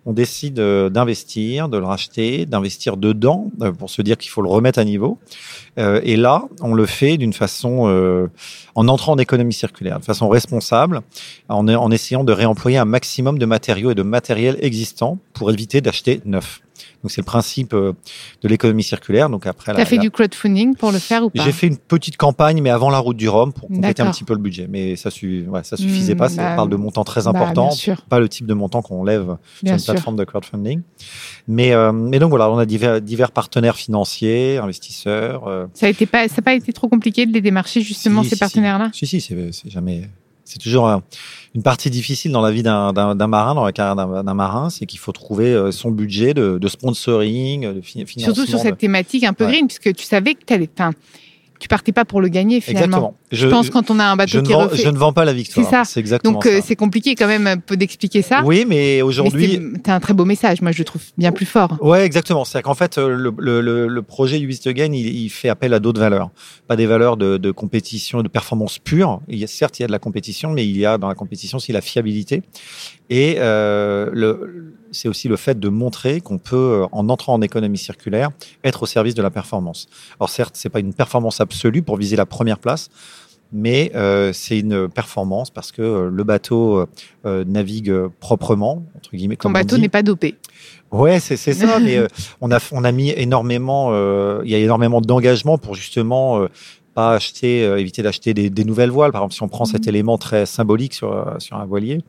on 0.06 0.14
décide 0.14 0.60
euh, 0.60 0.90
d'investir, 0.90 1.70
de 1.70 1.78
le 1.78 1.86
racheter, 1.86 2.46
d'investir 2.46 2.98
dedans 2.98 3.52
euh, 3.62 3.72
pour 3.72 3.90
se 3.90 4.02
dire 4.02 4.18
qu'il 4.18 4.32
faut 4.32 4.42
le 4.42 4.50
remettre 4.50 4.80
à 4.80 4.84
niveau. 4.84 5.20
Euh, 5.78 6.02
et 6.04 6.16
là, 6.16 6.44
on 6.62 6.74
le 6.74 6.86
fait 6.86 7.18
d'une 7.18 7.34
façon, 7.34 8.30
en 8.76 8.88
entrant 8.88 9.14
en 9.14 9.18
économie 9.18 9.54
circulaire, 9.54 10.00
de 10.00 10.06
façon 10.06 10.28
responsable, 10.30 11.02
en 11.50 11.92
essayant 11.92 12.24
de 12.24 12.34
réemployer 12.34 12.78
un 12.78 12.86
maximum 12.86 13.38
de 13.38 13.46
matériaux 13.46 13.92
et 13.92 13.96
de 13.96 14.04
matériel 14.04 14.58
existants 14.62 15.20
pour 15.34 15.52
éviter 15.52 15.82
d'acheter 15.82 16.22
neuf. 16.26 16.62
Donc 17.04 17.12
c'est 17.12 17.22
le 17.22 17.26
principe 17.26 17.74
euh, 17.74 17.94
de 18.42 18.48
l'économie 18.48 18.84
circulaire. 18.84 19.30
Donc 19.30 19.48
après, 19.48 19.72
Tu 19.72 19.78
la- 19.78 19.84
as 19.84 19.86
fait 19.86 19.96
la- 19.96 20.02
du 20.04 20.12
crowdfunding 20.12 20.76
pour 20.76 20.92
le 20.92 21.00
faire 21.00 21.24
ou 21.24 21.30
pas? 21.30 21.44
J'ai 21.44 21.52
fait 21.52 21.68
une 21.68 21.78
petite 21.78 22.18
campagne, 22.18 22.62
mais 22.62 22.70
avant 22.70 22.90
la 22.90 23.00
route 23.00 23.18
du 23.18 23.28
Rhum 23.30 23.54
pour 23.54 23.68
compléter 23.70 24.02
un 24.04 24.12
petit 24.12 24.24
peu 24.24 24.34
le 24.34 24.40
budget. 24.40 24.68
Mais 24.70 24.96
ça, 24.96 25.10
su- 25.10 25.46
ouais, 25.48 25.64
ça 25.64 25.78
suffisait 25.78 26.14
Hmm, 26.14 26.18
pas. 26.18 26.30
Ça 26.30 26.44
bah, 26.44 26.56
parle 26.56 26.70
de 26.70 26.76
montants 26.76 27.04
très 27.04 27.24
Bah, 27.24 27.30
importants, 27.32 27.72
sûr, 27.72 28.02
pas 28.10 28.20
le 28.20 28.30
type 28.30 28.46
de 28.46 28.54
montant 28.54 28.82
qu'on 28.82 29.04
lève 29.04 29.38
sur 29.64 29.74
une 29.74 29.80
sûr. 29.80 29.94
plateforme 29.94 30.16
de 30.16 30.24
crowdfunding. 30.24 30.82
Mais, 31.48 31.74
euh, 31.74 31.92
mais 31.92 32.20
donc 32.20 32.30
voilà, 32.30 32.50
on 32.50 32.58
a 32.58 32.66
divers, 32.66 33.02
divers 33.02 33.32
partenaires 33.32 33.76
financiers, 33.76 34.58
investisseurs. 34.58 35.48
euh, 35.48 35.66
Ça 35.74 35.88
a 35.88 35.90
été 35.90 36.06
pas, 36.06 36.28
ça 36.28 36.36
n'a 36.38 36.42
pas 36.44 36.54
été 36.54 36.72
trop 36.74 36.88
compliqué 36.88 37.26
de 37.26 37.34
les 37.34 37.42
démarcher 37.42 37.82
justement 37.82 38.22
si, 38.24 38.30
ces 38.30 38.36
si, 38.36 38.40
partenaires-là? 38.40 38.90
Si, 38.94 39.08
si, 39.08 39.22
c'est 39.22 39.52
jamais. 39.70 40.10
C'est 40.52 40.60
toujours 40.60 40.90
un- 40.90 41.02
une 41.56 41.64
partie 41.64 41.90
difficile 41.90 42.32
dans 42.34 42.42
la 42.42 42.52
vie 42.52 42.62
d'un 42.62 42.92
marin, 43.28 43.56
dans 43.56 43.64
la 43.64 43.72
carrière 43.72 43.96
d'un 43.96 44.34
marin, 44.34 44.70
c'est 44.70 44.86
qu'il 44.86 45.00
faut 45.00 45.14
trouver 45.14 45.46
euh, 45.54 45.72
son 45.72 45.92
budget 45.92 46.34
de, 46.34 46.58
de 46.58 46.68
sponsoring, 46.68 47.74
de 47.76 47.80
fi- 47.82 48.06
financement. 48.06 48.34
Surtout 48.36 48.50
sur 48.50 48.60
cette 48.60 48.78
thématique 48.78 49.24
un 49.24 49.32
peu 49.34 49.46
Ouais. 49.46 49.52
green, 49.52 49.68
puisque 49.68 49.94
tu 49.96 50.04
savais 50.04 50.34
que 50.36 50.44
t'allais, 50.46 50.70
enfin, 50.78 50.92
tu 51.62 51.68
partais 51.68 51.92
pas 51.92 52.06
pour 52.06 52.22
le 52.22 52.28
gagner 52.28 52.60
finalement. 52.60 52.98
Exactement. 52.98 53.18
Je 53.32 53.48
pense 53.48 53.70
quand 53.70 53.92
on 53.92 54.00
a 54.00 54.06
un 54.06 54.14
je, 54.14 54.18
bateau 54.18 54.38
ne 54.38 54.42
qui 54.42 54.52
vends, 54.52 54.64
refait. 54.64 54.84
je 54.84 54.90
ne 54.90 54.98
vends 54.98 55.14
pas 55.14 55.26
la 55.26 55.34
victoire. 55.34 55.64
C'est 55.64 55.72
ça. 55.72 55.84
C'est 55.86 56.00
exactement 56.00 56.34
Donc 56.34 56.48
euh, 56.48 56.60
c'est 56.64 56.76
compliqué 56.76 57.14
quand 57.14 57.28
même 57.28 57.46
un 57.46 57.58
peu 57.58 57.78
d'expliquer 57.78 58.24
ça. 58.24 58.42
Oui, 58.44 58.66
mais 58.68 59.04
aujourd'hui, 59.04 59.60
t'as 59.84 59.94
un 59.94 60.00
très 60.00 60.16
beau 60.16 60.26
message, 60.26 60.62
moi 60.64 60.72
je 60.72 60.80
le 60.80 60.86
trouve 60.86 61.04
bien 61.20 61.32
plus 61.32 61.46
fort. 61.46 61.78
Ouais, 61.80 62.04
exactement. 62.04 62.46
C'est-à-dire 62.46 62.66
qu'en 62.66 62.74
fait, 62.74 62.98
le, 62.98 63.32
le, 63.38 63.88
le, 63.88 64.02
projet 64.02 64.40
Ubist 64.40 64.66
Again, 64.66 64.92
il, 64.92 65.06
il 65.06 65.30
fait 65.30 65.50
appel 65.50 65.76
à 65.76 65.80
d'autres 65.80 66.00
valeurs. 66.02 66.32
Pas 66.68 66.76
des 66.76 66.88
valeurs 66.88 67.16
de, 67.16 67.38
de 67.38 67.52
compétition, 67.52 68.24
de 68.24 68.28
performance 68.28 68.80
pure. 68.80 69.22
Il 69.28 69.38
y 69.38 69.44
a, 69.44 69.48
certes, 69.48 69.78
il 69.80 69.84
y 69.84 69.86
a 69.86 69.88
de 69.88 69.92
la 69.92 70.00
compétition, 70.00 70.50
mais 70.50 70.66
il 70.66 70.78
y 70.78 70.86
a 70.88 70.98
dans 70.98 71.08
la 71.08 71.16
compétition 71.16 71.58
aussi 71.58 71.72
la 71.72 71.82
fiabilité. 71.82 72.42
Et 73.12 73.36
euh, 73.38 74.10
le, 74.14 74.74
c'est 74.92 75.08
aussi 75.08 75.28
le 75.28 75.36
fait 75.36 75.60
de 75.60 75.70
montrer 75.70 76.22
qu'on 76.22 76.38
peut, 76.38 76.84
euh, 76.84 76.86
en 76.92 77.10
entrant 77.10 77.34
en 77.34 77.42
économie 77.42 77.78
circulaire, 77.78 78.30
être 78.64 78.84
au 78.84 78.86
service 78.86 79.16
de 79.16 79.22
la 79.22 79.32
performance. 79.32 79.88
Alors 80.20 80.30
certes, 80.30 80.56
c'est 80.56 80.70
pas 80.70 80.80
une 80.80 80.94
performance 80.94 81.42
absolue 81.42 81.82
pour 81.82 81.98
viser 81.98 82.16
la 82.16 82.26
première 82.26 82.60
place, 82.60 82.90
mais 83.52 83.92
euh, 83.96 84.32
c'est 84.34 84.60
une 84.60 84.88
performance 84.88 85.50
parce 85.50 85.72
que 85.72 85.82
euh, 85.82 86.10
le 86.10 86.24
bateau 86.24 86.88
euh, 87.26 87.44
navigue 87.46 87.94
proprement, 88.20 88.86
entre 88.96 89.16
guillemets. 89.16 89.36
Ton 89.36 89.50
bateau 89.50 89.78
n'est 89.78 89.90
pas 89.90 90.04
dopé. 90.04 90.36
Ouais, 90.92 91.20
c'est 91.20 91.36
ça. 91.36 91.80
mais 91.84 92.00
on 92.40 92.52
a 92.52 92.60
on 92.72 92.84
a 92.84 92.92
mis 92.92 93.10
énormément. 93.12 93.92
Il 94.44 94.50
y 94.50 94.56
a 94.56 94.58
énormément 94.58 95.02
d'engagement 95.02 95.58
pour 95.58 95.76
justement 95.76 96.48
pas 96.94 97.14
acheter, 97.16 97.64
euh, 97.66 97.80
éviter 97.80 98.02
d'acheter 98.04 98.34
des, 98.34 98.50
des 98.50 98.64
nouvelles 98.66 98.90
voiles. 98.92 99.12
Par 99.12 99.22
exemple, 99.22 99.34
si 99.34 99.44
on 99.44 99.48
prend 99.48 99.66
cet 99.66 99.84
Mhm. 99.84 99.90
élément 99.90 100.18
très 100.18 100.46
symbolique 100.46 100.94
sur 100.94 101.12
euh, 101.12 101.40
sur 101.40 101.58
un 101.58 101.66
voilier, 101.66 102.02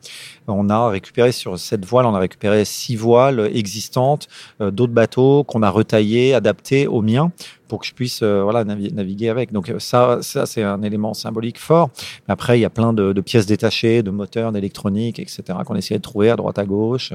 on 0.47 0.69
a 0.69 0.89
récupéré 0.89 1.31
sur 1.31 1.57
cette 1.57 1.85
voile, 1.85 2.05
on 2.05 2.15
a 2.15 2.19
récupéré 2.19 2.65
six 2.65 2.95
voiles 2.95 3.49
existantes, 3.53 4.27
euh, 4.61 4.71
d'autres 4.71 4.93
bateaux 4.93 5.43
qu'on 5.43 5.63
a 5.63 5.69
retaillés, 5.69 6.33
adaptés 6.33 6.87
aux 6.87 7.01
miens 7.01 7.31
pour 7.73 7.81
que 7.81 7.87
je 7.87 7.93
puisse 7.95 8.19
euh, 8.21 8.43
voilà 8.43 8.63
navi- 8.63 8.93
naviguer 8.93 9.29
avec. 9.29 9.51
Donc 9.51 9.67
euh, 9.71 9.79
ça, 9.79 10.19
ça 10.21 10.45
c'est 10.45 10.61
un 10.61 10.83
élément 10.83 11.15
symbolique 11.15 11.57
fort. 11.57 11.89
Mais 12.27 12.33
après, 12.33 12.59
il 12.59 12.61
y 12.61 12.65
a 12.65 12.69
plein 12.69 12.93
de, 12.93 13.13
de 13.13 13.21
pièces 13.21 13.47
détachées, 13.47 14.03
de 14.03 14.11
moteurs, 14.11 14.51
d'électronique, 14.51 15.17
etc. 15.17 15.41
qu'on 15.65 15.75
essayait 15.75 15.97
de 15.97 16.03
trouver 16.03 16.29
à 16.29 16.35
droite 16.35 16.59
à 16.59 16.65
gauche. 16.65 17.13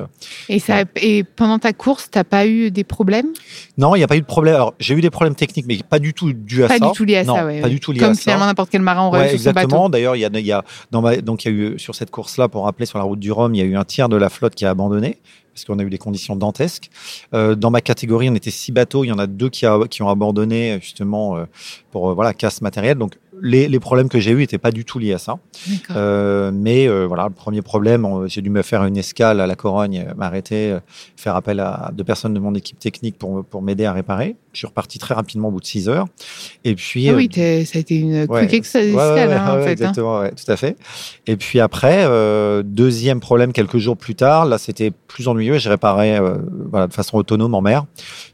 Et, 0.49 0.59
ça, 0.59 0.83
et 0.97 1.23
pendant 1.23 1.61
ta 1.61 1.73
course, 1.73 2.09
t'as 2.11 2.25
pas 2.25 2.45
eu 2.49 2.73
des 2.73 2.83
problèmes? 2.83 3.29
Non, 3.77 3.95
il 3.95 3.99
n'y 3.99 4.05
a 4.05 4.09
pas 4.09 4.17
eu 4.17 4.21
de 4.21 4.27
problème. 4.27 4.57
Alors, 4.57 4.75
j'ai 4.81 4.95
eu 4.95 5.01
des 5.01 5.11
problèmes 5.11 5.37
techniques, 5.37 5.67
mais 5.69 5.79
pas 5.89 6.01
du 6.01 6.13
tout 6.13 6.33
dû 6.33 6.65
à 6.65 6.67
Pas 6.67 6.79
ça. 6.79 6.87
du 6.87 6.93
tout 6.93 7.05
lié 7.05 7.19
à 7.19 7.25
non, 7.25 7.37
ça, 7.37 7.47
ouais. 7.47 7.61
pas 7.61 7.69
ouais. 7.69 7.73
du 7.73 7.79
tout 7.79 7.93
lié 7.93 8.01
Comme 8.01 8.11
à 8.11 8.15
finalement 8.15 8.47
n'importe 8.47 8.71
quel 8.71 8.83
marin 8.83 9.07
aurait 9.07 9.21
Ouais, 9.21 9.33
exactement. 9.33 9.89
D'ailleurs, 9.89 10.17
il 10.17 10.21
y 10.21 10.25
a, 10.25 10.31
il 10.33 10.45
y 10.45 10.51
a 10.51 10.65
dans 10.91 11.03
ma- 11.03 11.19
donc 11.19 11.45
il 11.45 11.53
y 11.53 11.55
a 11.55 11.57
eu 11.57 11.79
sur 11.79 11.95
cette 11.95 12.11
course-là, 12.11 12.49
pour 12.49 12.65
rappeler, 12.65 12.85
sur 12.87 12.99
la 12.99 13.05
route 13.05 13.21
du 13.21 13.31
Rhum, 13.31 13.55
il 13.55 13.59
y 13.59 13.63
a 13.63 13.65
eu 13.65 13.77
un 13.77 13.85
tiers 13.85 14.09
de 14.09 14.17
la 14.17 14.29
flotte 14.29 14.57
qui 14.57 14.65
a 14.65 14.71
abandonné 14.71 15.19
parce 15.59 15.65
qu'on 15.65 15.83
a 15.83 15.87
eu 15.87 15.91
des 15.91 15.99
conditions 15.99 16.37
dantesques. 16.37 16.91
Euh, 17.35 17.57
dans 17.57 17.71
ma 17.71 17.81
catégorie, 17.81 18.31
on 18.31 18.35
était 18.35 18.51
six 18.51 18.71
bateaux. 18.71 19.05
Il 19.05 19.09
y 19.09 19.13
en 19.13 19.19
a 19.19 19.27
deux 19.27 19.51
qui, 19.51 19.67
ont 19.67 20.09
abandonné 20.09 20.79
justement 20.81 21.37
euh, 21.37 21.47
pour 21.91 22.11
euh, 22.11 22.15
voilà 22.15 22.33
casse 22.33 22.61
matérielle. 22.63 22.99
Donc 22.99 23.19
les, 23.43 23.69
les 23.69 23.81
problèmes 23.81 24.09
que 24.09 24.19
j'ai 24.21 24.31
eus 24.33 24.39
n'étaient 24.39 24.59
pas 24.59 24.71
du 24.71 24.85
tout 24.85 24.99
liés 24.99 25.13
à 25.15 25.19
ça. 25.19 25.39
Euh, 25.91 26.51
mais 26.53 26.87
euh, 26.89 27.07
voilà, 27.07 27.25
le 27.29 27.35
premier 27.35 27.63
problème, 27.63 28.07
j'ai 28.27 28.43
dû 28.43 28.51
me 28.51 28.63
faire 28.63 28.85
une 28.85 28.97
escale 28.97 29.41
à 29.41 29.47
la 29.47 29.55
Corogne, 29.55 30.07
euh, 30.09 30.15
m'arrêter, 30.17 30.73
euh, 30.73 30.81
faire 31.17 31.37
appel 31.37 31.61
à 31.61 31.91
deux 31.95 32.05
personnes 32.05 32.35
de 32.35 32.41
mon 32.41 32.55
équipe 32.55 32.79
technique 32.79 33.19
pour, 33.19 33.45
pour 33.45 33.63
m'aider 33.63 33.85
à 33.85 33.93
réparer. 33.93 34.37
Je 34.53 34.59
suis 34.59 34.67
reparti 34.67 34.99
très 34.99 35.15
rapidement 35.15 35.49
au 35.49 35.51
bout 35.53 35.61
de 35.61 35.67
6 35.67 35.89
heures. 35.89 36.07
Et 36.65 36.75
puis, 36.75 37.09
Ah 37.09 37.13
euh, 37.13 37.17
oui, 37.17 37.29
t'es- 37.29 37.65
ça 37.65 37.79
a 37.79 37.81
été 37.81 37.97
une 37.97 38.25
ouais, 38.29 38.41
quick 38.47 38.55
ex- 38.55 38.75
ouais, 38.75 38.81
ouais, 38.95 39.11
escale, 39.11 39.33
hein, 39.33 39.51
en 39.51 39.63
fait. 39.63 39.69
hein. 39.69 39.71
exactement, 39.73 40.21
ouais, 40.21 40.33
tout 40.33 40.51
à 40.51 40.57
fait. 40.57 40.77
Et 41.27 41.37
puis 41.37 41.61
après, 41.61 42.05
euh, 42.07 42.63
deuxième 42.65 43.21
problème 43.21 43.53
quelques 43.53 43.79
jours 43.79 43.97
plus 43.97 44.15
tard, 44.15 44.47
là 44.47 44.59
c'était 44.59 44.91
plus 44.91 45.29
ennuyeux, 45.29 45.59
je 45.59 45.69
réparais 45.69 46.21
euh, 46.21 46.39
voilà, 46.71 46.87
de 46.89 46.93
façon 46.95 47.17
autonome 47.19 47.55
en 47.55 47.61
mer. 47.61 47.85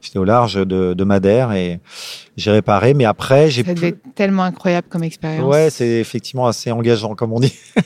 J'étais 0.01 0.19
au 0.19 0.25
large 0.25 0.55
de, 0.55 0.95
de 0.95 1.05
Madère 1.05 1.53
et 1.53 1.81
j'ai 2.37 2.51
réparé, 2.51 2.95
mais 2.95 3.05
après 3.05 3.49
j'ai 3.51 3.63
Ça 3.65 3.75
devait 3.75 3.93
pu- 3.93 3.99
être 4.09 4.15
tellement 4.15 4.43
incroyable 4.45 4.87
comme 4.91 5.03
expérience. 5.05 5.45
Ouais, 5.53 5.69
c'est 5.71 5.87
effectivement 6.01 6.47
assez 6.47 6.71
engageant, 6.73 7.15
comme 7.15 7.33
on 7.33 7.41
dit. 7.41 7.55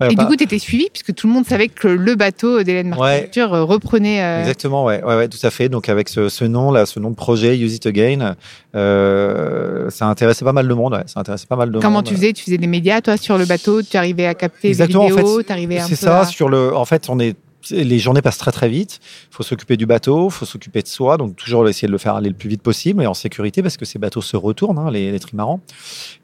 Ouais, 0.00 0.12
Et 0.12 0.16
pas- 0.16 0.24
du 0.24 0.28
coup, 0.28 0.34
tu 0.36 0.42
étais 0.42 0.58
suivi, 0.58 0.88
puisque 0.92 1.14
tout 1.14 1.28
le 1.28 1.32
monde 1.32 1.46
savait 1.46 1.68
que 1.68 1.86
le 1.86 2.16
bateau 2.16 2.62
d'Hélène 2.64 2.92
Ouais. 2.98 3.20
Martin 3.22 3.52
euh, 3.52 3.62
reprenait. 3.62 4.20
euh, 4.20 4.40
Exactement, 4.40 4.84
ouais, 4.84 5.00
ouais, 5.04 5.14
ouais, 5.16 5.28
tout 5.28 5.38
à 5.44 5.50
fait. 5.50 5.68
Donc 5.68 5.88
avec 5.88 6.08
ce, 6.08 6.28
ce 6.28 6.44
nom 6.44 6.72
là, 6.72 6.86
ce 6.86 6.98
nom 6.98 7.10
de 7.10 7.14
projet, 7.14 7.56
Use 7.56 7.76
It 7.76 7.86
Again, 7.86 8.34
euh, 8.74 9.90
ça 9.90 10.06
intéressait 10.06 10.44
pas 10.44 10.52
mal 10.52 10.66
de 10.66 10.74
monde. 10.74 10.94
Ouais, 10.94 11.02
ça 11.06 11.20
intéressait 11.20 11.46
pas 11.46 11.56
mal 11.56 11.70
de 11.70 11.78
Comment 11.78 11.98
monde. 11.98 12.04
tu 12.06 12.14
faisais? 12.14 12.32
Tu 12.32 12.42
faisais 12.44 12.58
des 12.58 12.66
médias, 12.66 13.00
toi, 13.00 13.16
sur 13.16 13.38
le 13.38 13.44
bateau? 13.44 13.82
Tu 13.82 13.96
arrivais 13.96 14.26
à 14.26 14.34
capter 14.34 14.68
Exactement, 14.68 15.06
des 15.06 15.12
en 15.12 15.16
fait, 15.16 15.22
vidéos 15.22 15.42
arrivais 15.48 15.78
un 15.78 15.86
C'est 15.86 15.96
ça. 15.96 16.20
à- 16.20 16.24
Sur 16.26 16.48
le, 16.48 16.74
en 16.74 16.84
fait, 16.84 17.08
on 17.08 17.18
est 17.20 17.36
les 17.70 17.98
journées 17.98 18.22
passent 18.22 18.38
très 18.38 18.52
très 18.52 18.68
vite. 18.68 19.00
Il 19.30 19.34
faut 19.34 19.42
s'occuper 19.42 19.76
du 19.76 19.86
bateau, 19.86 20.28
il 20.28 20.32
faut 20.32 20.46
s'occuper 20.46 20.82
de 20.82 20.88
soi, 20.88 21.16
donc 21.16 21.36
toujours 21.36 21.68
essayer 21.68 21.86
de 21.86 21.92
le 21.92 21.98
faire 21.98 22.14
aller 22.14 22.28
le 22.28 22.34
plus 22.34 22.48
vite 22.48 22.62
possible 22.62 23.02
et 23.02 23.06
en 23.06 23.14
sécurité 23.14 23.62
parce 23.62 23.76
que 23.76 23.84
ces 23.84 23.98
bateaux 23.98 24.22
se 24.22 24.36
retournent, 24.36 24.78
hein, 24.78 24.90
les, 24.90 25.12
les 25.12 25.20
trimarans. 25.20 25.60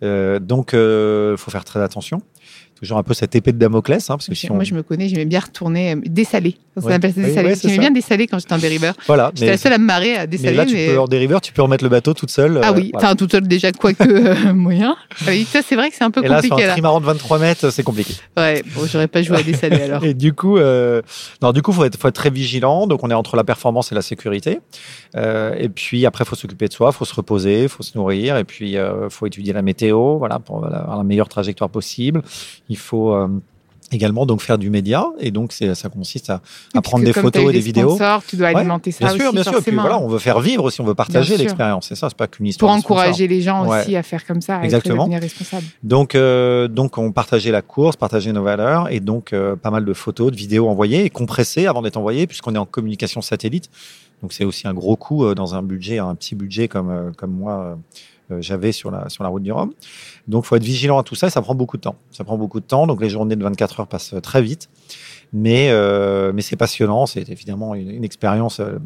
Euh, 0.03 0.39
donc, 0.39 0.73
il 0.73 1.37
faut 1.39 1.51
faire 1.51 1.65
très 1.65 1.81
attention. 1.81 2.23
Toujours 2.77 2.99
un 2.99 3.03
peu 3.03 3.15
cette 3.15 3.35
épée 3.35 3.53
de 3.53 3.59
Damoclès. 3.59 4.09
Hein, 4.11 4.17
parce 4.17 4.29
que 4.29 4.35
si 4.35 4.49
Moi, 4.49 4.59
on... 4.61 4.65
je 4.65 4.75
me 4.75 4.83
connais, 4.83 5.09
j'aimais 5.09 5.25
bien 5.25 5.41
retourner 5.41 5.93
euh, 5.95 6.01
dessaler. 6.05 6.57
On 6.77 6.83
Ouais. 6.83 6.93
Oui, 6.93 6.99
dessaler. 7.13 7.49
ouais, 7.49 7.55
j'aimais 7.61 7.79
bien 7.79 7.91
dessaler 7.91 8.27
quand 8.27 8.39
j'étais 8.39 8.53
en 8.53 8.59
dériveur. 8.59 8.95
Voilà, 9.07 9.33
J'étais 9.35 9.53
la 9.53 9.57
seule 9.57 9.73
à 9.73 9.79
me 9.79 9.87
marrer 9.87 10.15
à 10.17 10.21
mais 10.21 10.27
dessaler. 10.27 10.57
là, 10.57 10.67
tu 10.67 10.75
mais- 10.75 10.89
peux, 10.89 11.01
en 11.01 11.07
dériveur, 11.07 11.41
tu 11.41 11.53
peux 11.55 11.63
remettre 11.63 11.83
le 11.83 11.89
bateau 11.89 12.13
toute 12.13 12.31
seule. 12.31 12.61
Ah 12.63 12.69
euh, 12.71 12.75
oui, 12.77 12.91
voilà. 12.93 13.09
enfin 13.09 13.17
tout 13.17 13.27
seul 13.31 13.49
déjà, 13.49 13.73
quoique 13.73 14.03
euh, 14.03 14.53
moyen. 14.55 14.95
Ah 15.27 15.31
ça 15.47 15.61
c'est 15.67 15.75
vrai 15.75 15.89
que 15.91 15.97
c'est 15.97 16.05
un 16.05 16.11
peu 16.11 16.23
Et 16.23 16.29
là, 16.29 16.41
sur 16.43 16.51
compliqué 16.51 16.65
un 16.65 16.67
là. 16.69 16.73
trimaran 16.75 17.01
de 17.01 17.07
23 17.07 17.39
mètres, 17.39 17.71
c'est 17.71 17.83
compliqué. 17.83 18.13
Ouais, 18.37 18.63
bon, 18.75 18.83
j'aurais 18.87 19.09
pas 19.09 19.23
joué 19.23 19.39
à 19.39 19.43
dessaler 19.43 19.81
alors. 19.81 20.05
Et 20.05 20.13
du 20.13 20.35
coup, 20.35 20.59
euh, 20.59 21.01
non, 21.41 21.53
du 21.53 21.63
coup, 21.63 21.73
faut 21.73 21.85
être, 21.85 21.97
faut 21.99 22.09
être 22.09 22.15
très 22.15 22.31
vigilant. 22.31 22.87
Donc, 22.87 23.03
on 23.03 23.11
est 23.11 23.15
entre 23.15 23.37
la 23.37 23.45
performance 23.45 23.91
et 23.91 23.95
la 23.95 24.03
sécurité. 24.03 24.61
Euh, 25.17 25.55
et 25.59 25.71
puis 25.71 26.05
après, 26.05 26.27
faut 26.27 26.37
s'occuper 26.37 26.69
de 26.69 26.73
soi, 26.75 26.93
faut 26.93 27.07
se 27.07 27.15
reposer, 27.15 27.69
faut 27.69 27.83
se 27.83 27.97
nourrir, 27.97 28.37
et 28.37 28.45
puis 28.45 28.77
euh, 28.77 29.09
faut 29.09 29.27
étudier 29.27 29.55
la 29.55 29.63
météo, 29.63 30.19
voilà, 30.19 30.39
pour 30.41 30.63
avoir 30.67 30.99
la 30.99 31.05
meilleure 31.05 31.29
trajectoire 31.31 31.71
possible. 31.71 32.21
Il 32.69 32.77
faut 32.77 33.13
euh, 33.15 33.29
également 33.93 34.27
donc 34.27 34.41
faire 34.41 34.59
du 34.59 34.69
média, 34.71 35.07
et 35.21 35.31
donc 35.31 35.53
c'est, 35.53 35.73
ça 35.77 35.89
consiste 35.89 36.31
à, 36.31 36.41
à 36.75 36.83
prendre 36.83 37.05
des 37.05 37.13
photos 37.13 37.43
et 37.45 37.47
des 37.47 37.53
des 37.53 37.61
vidéos. 37.61 37.91
sponsors, 37.91 38.25
tu 38.27 38.37
dois 38.37 38.49
Ouais, 38.49 38.57
alimenter 38.57 38.91
ça 38.91 39.07
Bien 39.07 39.15
sûr, 39.17 39.33
bien 39.33 39.43
sûr. 39.45 39.59
Et 39.59 39.63
puis 39.63 39.71
voilà, 39.71 39.99
on 40.01 40.09
veut 40.09 40.19
faire 40.19 40.41
vivre 40.41 40.65
aussi, 40.65 40.81
on 40.81 40.85
veut 40.85 40.97
partager 40.97 41.37
l'expérience. 41.37 41.87
C'est 41.89 41.95
ça, 41.95 42.09
c'est 42.09 42.17
pas 42.17 42.27
qu'une 42.27 42.47
histoire. 42.47 42.73
pour 42.73 42.77
encourager 42.79 43.29
les 43.29 43.41
gens 43.43 43.65
Ouais. 43.69 43.81
aussi 43.83 43.95
à 43.95 44.03
faire 44.03 44.27
comme 44.27 44.41
ça, 44.41 44.57
à 44.59 44.65
Exactement. 44.65 45.05
être 45.05 45.11
devenir 45.11 45.21
responsable. 45.23 45.65
Donc, 45.85 46.17
euh, 46.17 46.67
donc, 46.67 46.99
on 46.99 47.13
partageait 47.13 47.53
la 47.53 47.63
course, 47.63 47.95
partageait 47.97 48.33
nos 48.33 48.43
valeurs 48.43 48.91
et 48.91 48.99
donc 48.99 49.33
euh, 49.33 49.55
pas 49.55 49.71
mal 49.71 49.85
de 49.85 49.93
photos, 49.93 50.33
de 50.33 50.37
vidéos 50.37 50.69
envoyées 50.69 51.05
et 51.05 51.11
compressées 51.11 51.67
avant 51.67 51.83
d'être 51.83 51.97
envoyées, 51.97 52.27
puisqu'on 52.27 52.55
est 52.57 52.59
en 52.59 52.67
communication 52.67 53.23
satellite. 53.23 53.71
Donc, 54.23 54.33
c'est 54.33 54.45
aussi 54.45 54.67
un 54.67 54.75
gros 54.75 54.97
coût 54.97 55.25
euh, 55.27 55.35
dans 55.37 55.55
un 55.55 55.63
budget, 55.63 55.99
un 55.99 56.15
petit 56.17 56.35
budget 56.35 56.67
comme, 56.67 56.91
euh, 56.91 57.11
comme 57.17 57.31
moi 57.31 57.79
j'avais 58.41 58.73
sur 58.73 58.91
la, 58.91 59.09
sur 59.09 59.25
la 59.25 59.31
route 59.31 59.43
du 59.43 59.53
Rhum. 59.53 59.73
Donc, 60.29 60.45
il 60.45 60.49
faut 60.49 60.57
être 60.57 60.65
vigilant 60.65 60.99
à 60.99 61.03
tout 61.03 61.15
ça 61.15 61.29
et 61.29 61.31
ça 61.31 61.43
prend 61.43 61.55
beaucoup 61.55 61.77
de 61.77 61.83
temps. 61.83 61.97
Ça 62.11 62.25
prend 62.25 62.37
beaucoup 62.37 62.61
de 62.61 62.65
temps. 62.67 62.87
Donc, 62.87 63.01
les 63.01 63.09
journées 63.11 63.37
de 63.37 63.43
24 63.45 63.81
heures 63.81 63.87
passent 63.87 64.15
euh, 64.15 64.21
très 64.21 64.43
vite. 64.43 64.69
Mais, 65.33 65.69
euh, 65.71 66.33
mais 66.35 66.43
c'est 66.43 66.57
passionnant. 66.57 67.07
C'est 67.07 67.29
évidemment 67.29 67.75
une, 67.75 67.91
une 67.91 68.05
expérience, 68.05 68.61
euh, 68.61 68.79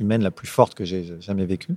humaine 0.00 0.22
la 0.22 0.30
plus 0.30 0.46
forte 0.46 0.74
que 0.74 0.84
j'ai 0.84 1.04
jamais 1.20 1.44
vécue. 1.44 1.74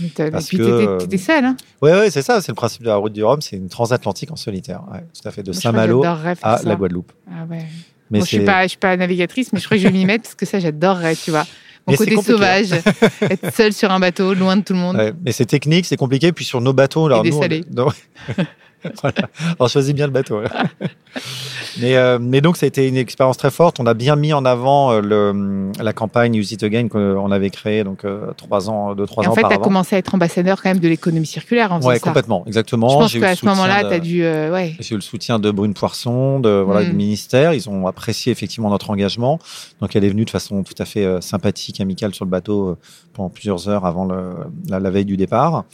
Mais 0.00 0.30
Parce 0.30 0.50
que, 0.50 0.56
euh, 0.60 0.98
t'étais 0.98 1.18
seul, 1.18 1.44
hein 1.44 1.56
Ouais, 1.82 1.92
ouais, 1.92 2.10
c'est 2.10 2.22
ça. 2.22 2.40
C'est 2.40 2.52
le 2.52 2.56
principe 2.56 2.82
de 2.82 2.88
la 2.88 2.96
route 2.96 3.12
du 3.12 3.24
Rhum. 3.24 3.40
C'est 3.40 3.56
une 3.56 3.68
transatlantique 3.68 4.30
en 4.30 4.36
solitaire. 4.36 4.82
Ouais, 4.92 5.00
tout 5.00 5.26
à 5.26 5.30
fait. 5.30 5.42
De 5.42 5.52
Saint-Malo 5.52 6.04
à 6.04 6.34
ça. 6.34 6.60
la 6.64 6.76
Guadeloupe. 6.76 7.12
Ah 7.30 7.44
ouais. 7.48 7.64
Mais 8.10 8.20
Bon, 8.20 8.24
je 8.24 8.28
suis 8.28 8.44
pas, 8.44 8.62
je 8.64 8.68
suis 8.68 8.78
pas 8.78 8.96
navigatrice, 8.96 9.52
mais 9.52 9.58
je 9.58 9.64
crois 9.64 9.76
que 9.76 9.82
je 9.82 9.88
vais 9.88 9.92
m'y 9.92 10.04
mettre 10.06 10.24
parce 10.24 10.34
que 10.34 10.46
ça, 10.46 10.58
j'adorerais, 10.60 11.16
tu 11.16 11.30
vois. 11.30 11.44
Mon 11.86 11.92
Mais 11.92 11.96
côté 11.98 12.14
compliqué, 12.16 12.32
sauvage, 12.32 12.72
être 13.22 13.54
seul 13.54 13.72
sur 13.72 13.92
un 13.92 14.00
bateau, 14.00 14.34
loin 14.34 14.56
de 14.56 14.62
tout 14.62 14.72
le 14.72 14.78
monde. 14.80 14.96
Ouais, 14.96 15.12
mais 15.24 15.30
c'est 15.30 15.46
technique, 15.46 15.86
c'est 15.86 15.96
compliqué. 15.96 16.32
Puis 16.32 16.44
sur 16.44 16.60
nos 16.60 16.72
bateaux, 16.72 17.06
alors 17.06 17.24
Et 17.24 17.30
nous. 17.30 17.40
voilà. 19.02 19.28
On 19.58 19.68
choisit 19.68 19.94
bien 19.94 20.06
le 20.06 20.12
bateau. 20.12 20.40
mais, 21.80 21.96
euh, 21.96 22.18
mais 22.20 22.40
donc, 22.40 22.56
ça 22.56 22.64
a 22.64 22.68
été 22.68 22.86
une 22.88 22.96
expérience 22.96 23.36
très 23.36 23.50
forte. 23.50 23.80
On 23.80 23.86
a 23.86 23.94
bien 23.94 24.16
mis 24.16 24.32
en 24.32 24.44
avant 24.44 24.92
euh, 24.92 25.00
le, 25.00 25.72
la 25.82 25.92
campagne 25.92 26.34
Use 26.36 26.52
It 26.52 26.62
Again 26.62 26.88
qu'on 26.88 27.30
avait 27.30 27.50
créée 27.50 27.84
donc 27.84 28.04
euh, 28.04 28.32
trois 28.36 28.70
ans, 28.70 28.94
deux 28.94 29.06
trois 29.06 29.26
ans 29.26 29.30
en 29.32 29.34
fait, 29.34 29.42
tu 29.42 29.52
as 29.52 29.58
commencé 29.58 29.96
à 29.96 29.98
être 29.98 30.14
ambassadeur 30.14 30.62
quand 30.62 30.70
même 30.70 30.78
de 30.80 30.88
l'économie 30.88 31.26
circulaire 31.26 31.72
en 31.72 31.80
Ouais, 31.82 31.94
ça. 31.94 32.00
complètement, 32.00 32.44
exactement. 32.46 32.88
Je 32.88 32.94
pense 32.96 33.12
qu'à 33.18 33.34
ce 33.36 33.44
moment-là, 33.46 33.84
tu 33.84 33.94
as 33.94 33.98
dû. 33.98 34.24
euh, 34.24 34.52
ouais. 34.52 34.74
J'ai 34.80 34.94
eu 34.94 34.98
le 34.98 35.02
soutien 35.02 35.38
de 35.38 35.50
Brune 35.50 35.74
Poisson, 35.74 36.40
de, 36.40 36.50
voilà, 36.64 36.82
Mm. 36.82 36.90
du 36.90 36.92
ministère. 36.96 37.54
Ils 37.54 37.68
ont 37.68 37.86
apprécié 37.86 38.32
effectivement 38.32 38.70
notre 38.70 38.90
engagement. 38.90 39.38
Donc, 39.80 39.96
elle 39.96 40.04
est 40.04 40.08
venue 40.10 40.24
de 40.24 40.30
façon 40.30 40.62
tout 40.62 40.74
à 40.78 40.84
fait 40.84 41.04
euh, 41.04 41.20
sympathique, 41.20 41.80
amicale 41.80 42.14
sur 42.14 42.24
le 42.24 42.30
bateau 42.30 42.68
euh, 42.70 42.78
pendant 43.12 43.28
plusieurs 43.30 43.68
heures 43.68 43.84
avant 43.86 44.04
le, 44.04 44.34
la, 44.68 44.78
la 44.80 44.90
veille 44.90 45.04
du 45.04 45.16
départ. 45.16 45.64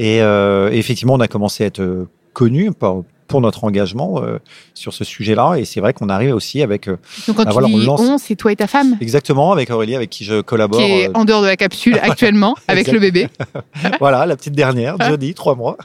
Euh, 0.00 0.70
et 0.72 0.78
effectivement, 0.78 1.14
on 1.14 1.20
a 1.20 1.28
commencé 1.28 1.64
à 1.64 1.66
être 1.66 2.06
euh, 2.34 2.72
connus 2.72 3.21
pour, 3.32 3.40
notre 3.40 3.64
engagement 3.64 4.22
euh, 4.22 4.38
sur 4.74 4.92
ce 4.94 5.02
sujet-là. 5.04 5.54
Et 5.56 5.64
c'est 5.64 5.80
vrai 5.80 5.92
qu'on 5.92 6.08
arrive 6.08 6.34
aussi 6.34 6.62
avec, 6.62 6.88
euh, 6.88 6.96
Donc 7.26 7.36
quand 7.36 7.42
Ah, 7.42 7.46
tu 7.46 7.52
voilà, 7.52 7.68
on 7.68 7.78
dis 7.78 7.84
lance- 7.86 8.00
on, 8.00 8.18
c'est 8.18 8.36
toi 8.36 8.52
et 8.52 8.56
ta 8.56 8.66
femme 8.66 8.96
exactement 9.00 9.50
avec 9.52 9.70
Aurélie, 9.70 9.96
avec 9.96 10.10
qui 10.10 10.24
je 10.24 10.40
collabore. 10.40 10.78
qui 10.80 10.86
est 10.90 11.08
euh, 11.08 11.12
en 11.14 11.24
dehors 11.24 11.42
de 11.42 11.46
la 11.48 11.56
capsule 11.56 11.98
actuellement 12.02 12.54
avec 12.68 12.86
le 12.92 12.98
bébé. 13.00 13.28
voilà, 14.00 14.24
la 14.26 14.36
petite 14.36 14.54
dernière, 14.54 14.96
Jodie, 15.08 15.34
trois 15.34 15.54
mois. 15.56 15.76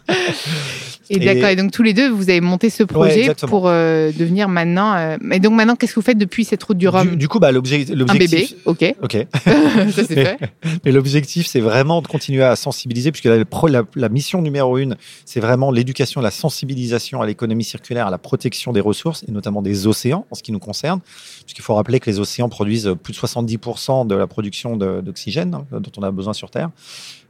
Et, 1.10 1.16
Et- 1.16 1.20
d'accord. 1.26 1.48
Et 1.50 1.56
donc 1.56 1.72
tous 1.72 1.84
les 1.84 1.94
deux, 1.94 2.10
vous 2.10 2.30
avez 2.30 2.42
monté 2.42 2.70
ce 2.70 2.84
projet 2.84 3.34
pour 3.48 3.68
euh, 3.70 4.12
devenir 4.12 4.50
maintenant. 4.50 4.94
euh, 4.96 5.16
Et 5.32 5.40
donc 5.40 5.54
maintenant, 5.54 5.76
qu'est-ce 5.78 5.94
que 5.94 6.00
vous 6.02 6.06
faites 6.06 6.18
depuis 6.18 6.44
cette 6.44 6.62
route 6.64 6.78
du 6.78 6.90
Rhum? 6.90 7.12
Du, 7.12 7.16
du 7.16 7.28
coup, 7.30 7.40
bah, 7.40 7.54
l'objet- 7.54 7.86
Un 7.90 7.96
l'objectif. 7.96 8.30
bébé, 8.30 8.48
ok, 8.66 8.96
Ok. 9.02 9.26
ça 9.34 10.04
c'est 10.06 10.16
Mais- 10.18 10.26
fait. 10.26 10.38
Mais 10.84 10.92
l'objectif, 10.92 11.48
c'est 11.48 11.62
vraiment 11.62 12.02
de 12.02 12.08
continuer 12.08 12.44
à 12.44 12.58
sensibiliser, 12.58 13.14
puisque 13.14 13.26
la, 13.26 13.46
pro- 13.46 13.68
la- 13.70 13.84
la 13.96 14.10
mission 14.10 14.42
numéro 14.42 14.78
une, 14.78 14.98
c'est 15.24 15.40
vraiment 15.40 15.72
l'éducation, 15.72 16.20
la 16.20 16.32
sensibilisation 16.32 17.22
à 17.22 17.26
circulaire, 17.64 18.08
à 18.08 18.12
la 18.12 18.18
protection 18.18 18.74
des 18.74 18.82
ressources, 18.82 19.24
et 19.28 19.32
notamment 19.32 19.62
des 19.62 19.88
océans, 19.88 20.26
en 20.32 20.36
ce 20.36 20.44
qui 20.44 20.52
nous 20.52 20.60
concerne, 20.60 21.00
puisqu'il 21.48 21.62
faut 21.62 21.76
rappeler 21.76 22.02
que 22.02 22.10
les 22.10 22.20
océans 22.20 22.50
produisent 22.50 22.94
plus 23.02 23.14
de 23.14 23.18
70% 23.18 24.06
de 24.06 24.16
la 24.16 24.28
production 24.28 24.76
d'oxygène 24.76 25.56
hein, 25.56 25.66
dont 25.80 25.92
on 25.98 26.04
a 26.04 26.12
besoin 26.12 26.34
sur 26.34 26.52
Terre. 26.52 26.70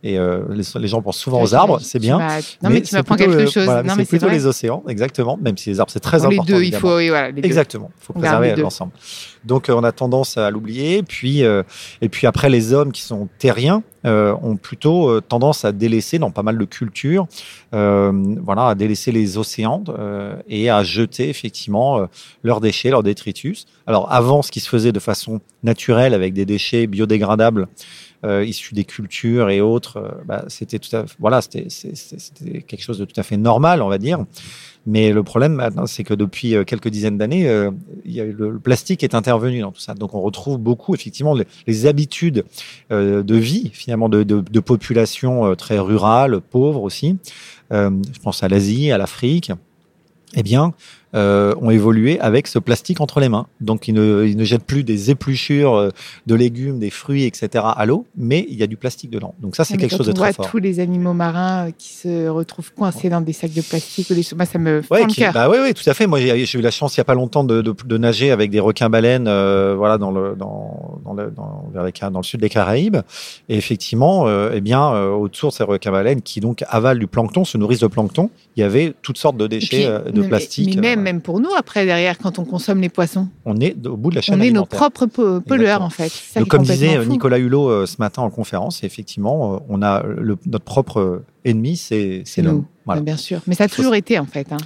Et 0.03 0.17
euh, 0.19 0.43
les, 0.51 0.63
les 0.79 0.87
gens 0.87 1.01
pensent 1.01 1.17
souvent 1.17 1.41
aux 1.41 1.55
arbres, 1.55 1.79
c'est 1.81 1.97
bien. 1.99 2.17
Tu 2.39 2.57
Non 2.63 2.69
mais, 2.69 2.81
tu 2.81 2.87
c'est 2.87 2.97
m'apprends 2.97 3.15
quelque 3.15 3.31
le- 3.31 3.47
chose. 3.47 3.65
voilà, 3.65 3.81
non 3.83 3.89
c'est 3.89 3.95
mais 3.97 4.03
c'est 4.05 4.09
plutôt 4.09 4.25
vrai. 4.27 4.35
les 4.35 4.45
océans, 4.45 4.83
exactement, 4.87 5.37
même 5.41 5.57
si 5.57 5.69
les 5.71 5.79
arbres, 5.79 5.91
c'est 5.91 5.99
très 5.99 6.19
Bon, 6.19 6.29
les 6.29 6.35
important. 6.37 6.53
deux, 6.57 6.63
il 6.63 6.75
faut, 6.75 6.97
oui, 6.97 7.09
voilà, 7.09 7.31
les 7.31 7.41
deux. 7.41 7.45
Exactement, 7.47 7.89
il 7.99 8.03
faut 8.05 8.13
On 8.15 8.19
préserver 8.19 8.55
l'ensemble. 8.55 8.91
Donc 9.43 9.69
euh, 9.69 9.73
on 9.73 9.83
a 9.83 9.91
tendance 9.91 10.37
à 10.37 10.51
l'oublier, 10.51 11.01
puis 11.03 11.43
euh, 11.43 11.63
et 12.01 12.09
puis 12.09 12.27
après 12.27 12.49
les 12.49 12.73
hommes 12.73 12.91
qui 12.91 13.01
sont 13.01 13.27
terriens 13.39 13.81
euh, 14.05 14.35
ont 14.43 14.55
plutôt 14.55 15.09
euh, 15.09 15.19
tendance 15.21 15.65
à 15.65 15.71
délaisser 15.71 16.19
dans 16.19 16.29
pas 16.31 16.43
mal 16.43 16.57
de 16.59 16.65
cultures, 16.65 17.27
euh, 17.73 18.11
voilà, 18.43 18.67
à 18.67 18.75
délaisser 18.75 19.11
les 19.11 19.37
océans 19.39 19.83
euh, 19.89 20.35
et 20.47 20.69
à 20.69 20.83
jeter 20.83 21.29
effectivement 21.29 21.97
euh, 21.99 22.05
leurs 22.43 22.61
déchets, 22.61 22.89
leurs 22.91 23.03
détritus. 23.03 23.65
Alors 23.87 24.06
avant, 24.09 24.41
ce 24.41 24.51
qui 24.51 24.59
se 24.59 24.69
faisait 24.69 24.91
de 24.91 24.99
façon 24.99 25.39
naturelle 25.63 26.13
avec 26.13 26.33
des 26.33 26.45
déchets 26.45 26.87
biodégradables. 26.87 27.67
euh, 28.25 28.43
issus 28.45 28.73
des 28.73 28.83
cultures 28.83 29.49
et 29.49 29.61
autres, 29.61 29.97
euh, 29.97 30.09
bah, 30.25 30.45
c'était 30.47 30.79
tout 30.79 30.93
à 30.95 31.05
fait, 31.05 31.15
voilà, 31.19 31.41
c'était 31.41 32.61
quelque 32.61 32.81
chose 32.81 32.97
de 32.99 33.05
tout 33.05 33.19
à 33.19 33.23
fait 33.23 33.37
normal, 33.37 33.81
on 33.81 33.89
va 33.89 33.97
dire. 33.97 34.25
Mais 34.85 35.11
le 35.11 35.21
problème 35.21 35.53
maintenant, 35.53 35.85
c'est 35.85 36.03
que 36.03 36.13
depuis 36.13 36.55
euh, 36.55 36.63
quelques 36.63 36.87
dizaines 36.87 37.17
d'années, 37.17 37.47
euh, 37.47 37.71
le, 38.05 38.31
le 38.31 38.59
plastique 38.59 39.03
est 39.03 39.13
intervenu 39.13 39.61
dans 39.61 39.71
tout 39.71 39.81
ça. 39.81 39.93
Donc 39.93 40.13
on 40.13 40.21
retrouve 40.21 40.57
beaucoup 40.57 40.95
effectivement 40.95 41.33
les, 41.33 41.45
les 41.67 41.85
habitudes 41.85 42.45
de 42.89 43.35
vie 43.35 43.69
finalement 43.73 44.09
de, 44.09 44.23
de, 44.23 44.41
de 44.41 44.59
populations 44.59 45.55
très 45.55 45.77
rurales, 45.79 46.39
pauvres 46.41 46.83
aussi. 46.83 47.17
Je 47.71 48.19
pense 48.23 48.43
à 48.43 48.47
l'Asie, 48.47 48.91
à 48.91 48.97
l'Afrique. 48.97 49.51
Eh 50.35 50.43
bien, 50.43 50.73
euh, 51.15 51.53
ont 51.61 51.69
évolué 51.69 52.19
avec 52.19 52.47
ce 52.47 52.59
plastique 52.59 52.99
entre 53.01 53.19
les 53.19 53.29
mains. 53.29 53.47
Donc, 53.61 53.87
ils 53.87 53.93
ne, 53.93 54.25
ils 54.25 54.35
ne 54.37 54.43
jettent 54.43 54.65
plus 54.65 54.83
des 54.83 55.09
épluchures 55.11 55.73
euh, 55.75 55.89
de 56.25 56.35
légumes, 56.35 56.79
des 56.79 56.89
fruits, 56.89 57.23
etc. 57.23 57.63
à 57.75 57.85
l'eau, 57.85 58.05
mais 58.17 58.45
il 58.49 58.57
y 58.57 58.63
a 58.63 58.67
du 58.67 58.77
plastique 58.77 59.09
dedans. 59.09 59.33
Donc 59.41 59.55
ça, 59.55 59.63
c'est 59.63 59.77
quelque 59.77 59.95
chose 59.95 60.05
de 60.05 60.11
on 60.11 60.15
très 60.15 60.25
voit 60.31 60.33
fort. 60.33 60.49
tous 60.51 60.57
les 60.57 60.79
animaux 60.79 61.13
marins 61.13 61.67
euh, 61.67 61.71
qui 61.77 61.93
se 61.93 62.27
retrouvent 62.27 62.73
coincés 62.73 63.09
dans 63.09 63.21
des 63.21 63.33
sacs 63.33 63.53
de 63.53 63.61
plastique 63.61 64.09
ou 64.09 64.13
des 64.13 64.23
choses, 64.23 64.37
ça 64.51 64.59
me 64.59 64.81
Ouais, 64.91 65.01
le 65.01 65.07
qui- 65.07 65.21
cœur. 65.21 65.33
bah 65.33 65.49
ouais, 65.49 65.59
ouais, 65.59 65.73
tout 65.73 65.89
à 65.89 65.93
fait. 65.93 66.07
Moi, 66.07 66.19
j'ai 66.19 66.57
eu 66.57 66.61
la 66.61 66.71
chance 66.71 66.95
il 66.95 66.99
y 66.99 67.01
a 67.01 67.05
pas 67.05 67.15
longtemps 67.15 67.43
de, 67.43 67.61
de, 67.61 67.73
de 67.85 67.97
nager 67.97 68.31
avec 68.31 68.51
des 68.51 68.59
requins 68.59 68.89
baleines, 68.89 69.27
euh, 69.27 69.75
voilà, 69.77 69.97
dans 69.97 70.11
le 70.11 70.35
dans 70.37 70.99
dans 71.05 71.13
le 71.13 71.31
dans, 71.31 71.69
vers 71.73 71.83
les 71.83 71.91
Ca- 71.97 72.09
dans 72.09 72.19
le 72.19 72.25
sud 72.25 72.41
des 72.41 72.49
Caraïbes. 72.49 72.97
Et 73.49 73.55
effectivement, 73.57 74.27
euh, 74.27 74.51
eh 74.53 74.61
bien, 74.61 74.91
euh, 74.93 75.09
autour 75.11 75.49
de 75.51 75.55
ces 75.55 75.63
requins 75.63 75.91
baleines 75.91 76.21
qui 76.21 76.39
donc 76.41 76.63
avalent 76.69 76.99
du 76.99 77.07
plancton, 77.07 77.45
se 77.45 77.57
nourrissent 77.57 77.79
de 77.79 77.87
plancton, 77.87 78.29
il 78.55 78.61
y 78.61 78.63
avait 78.63 78.93
toutes 79.01 79.17
sortes 79.17 79.37
de 79.37 79.45
Et 79.45 79.49
déchets 79.49 79.89
puis, 80.03 80.11
de 80.13 80.21
mais- 80.21 80.27
plastique. 80.27 80.77
Mais, 80.81 80.95
même, 80.97 80.99
euh, 80.99 81.03
même 81.13 81.21
pour 81.21 81.39
nous, 81.39 81.49
après, 81.57 81.85
derrière, 81.85 82.17
quand 82.17 82.39
on 82.39 82.45
consomme 82.45 82.81
les 82.81 82.89
poissons, 82.89 83.27
on 83.45 83.59
est 83.59 83.75
au 83.87 83.95
bout 83.97 84.09
de 84.09 84.15
la 84.15 84.21
chaîne 84.21 84.35
on 84.39 84.41
est 84.41 84.51
nos 84.51 84.65
propres 84.65 85.05
po- 85.05 85.39
pollueurs, 85.41 85.83
Exactement. 85.83 85.85
en 85.85 85.89
fait. 85.89 86.09
Ça 86.11 86.39
Donc, 86.39 86.49
comme 86.49 86.63
disait 86.63 86.97
euh, 86.97 87.03
fou. 87.03 87.09
Nicolas 87.09 87.37
Hulot 87.39 87.69
euh, 87.69 87.85
ce 87.85 87.95
matin 87.99 88.21
en 88.23 88.29
conférence, 88.29 88.83
effectivement, 88.83 89.55
euh, 89.55 89.57
on 89.69 89.81
a 89.81 90.03
le, 90.03 90.37
notre 90.45 90.65
propre 90.65 91.23
ennemi, 91.45 91.77
c'est 91.77 92.23
l'homme. 92.37 92.65
Voilà. 92.85 93.01
Bien 93.01 93.17
sûr. 93.17 93.41
Mais 93.47 93.55
ça 93.55 93.65
a 93.65 93.67
toujours 93.67 93.95
été, 93.95 94.17
en 94.19 94.25
fait. 94.25 94.51
hein. 94.51 94.57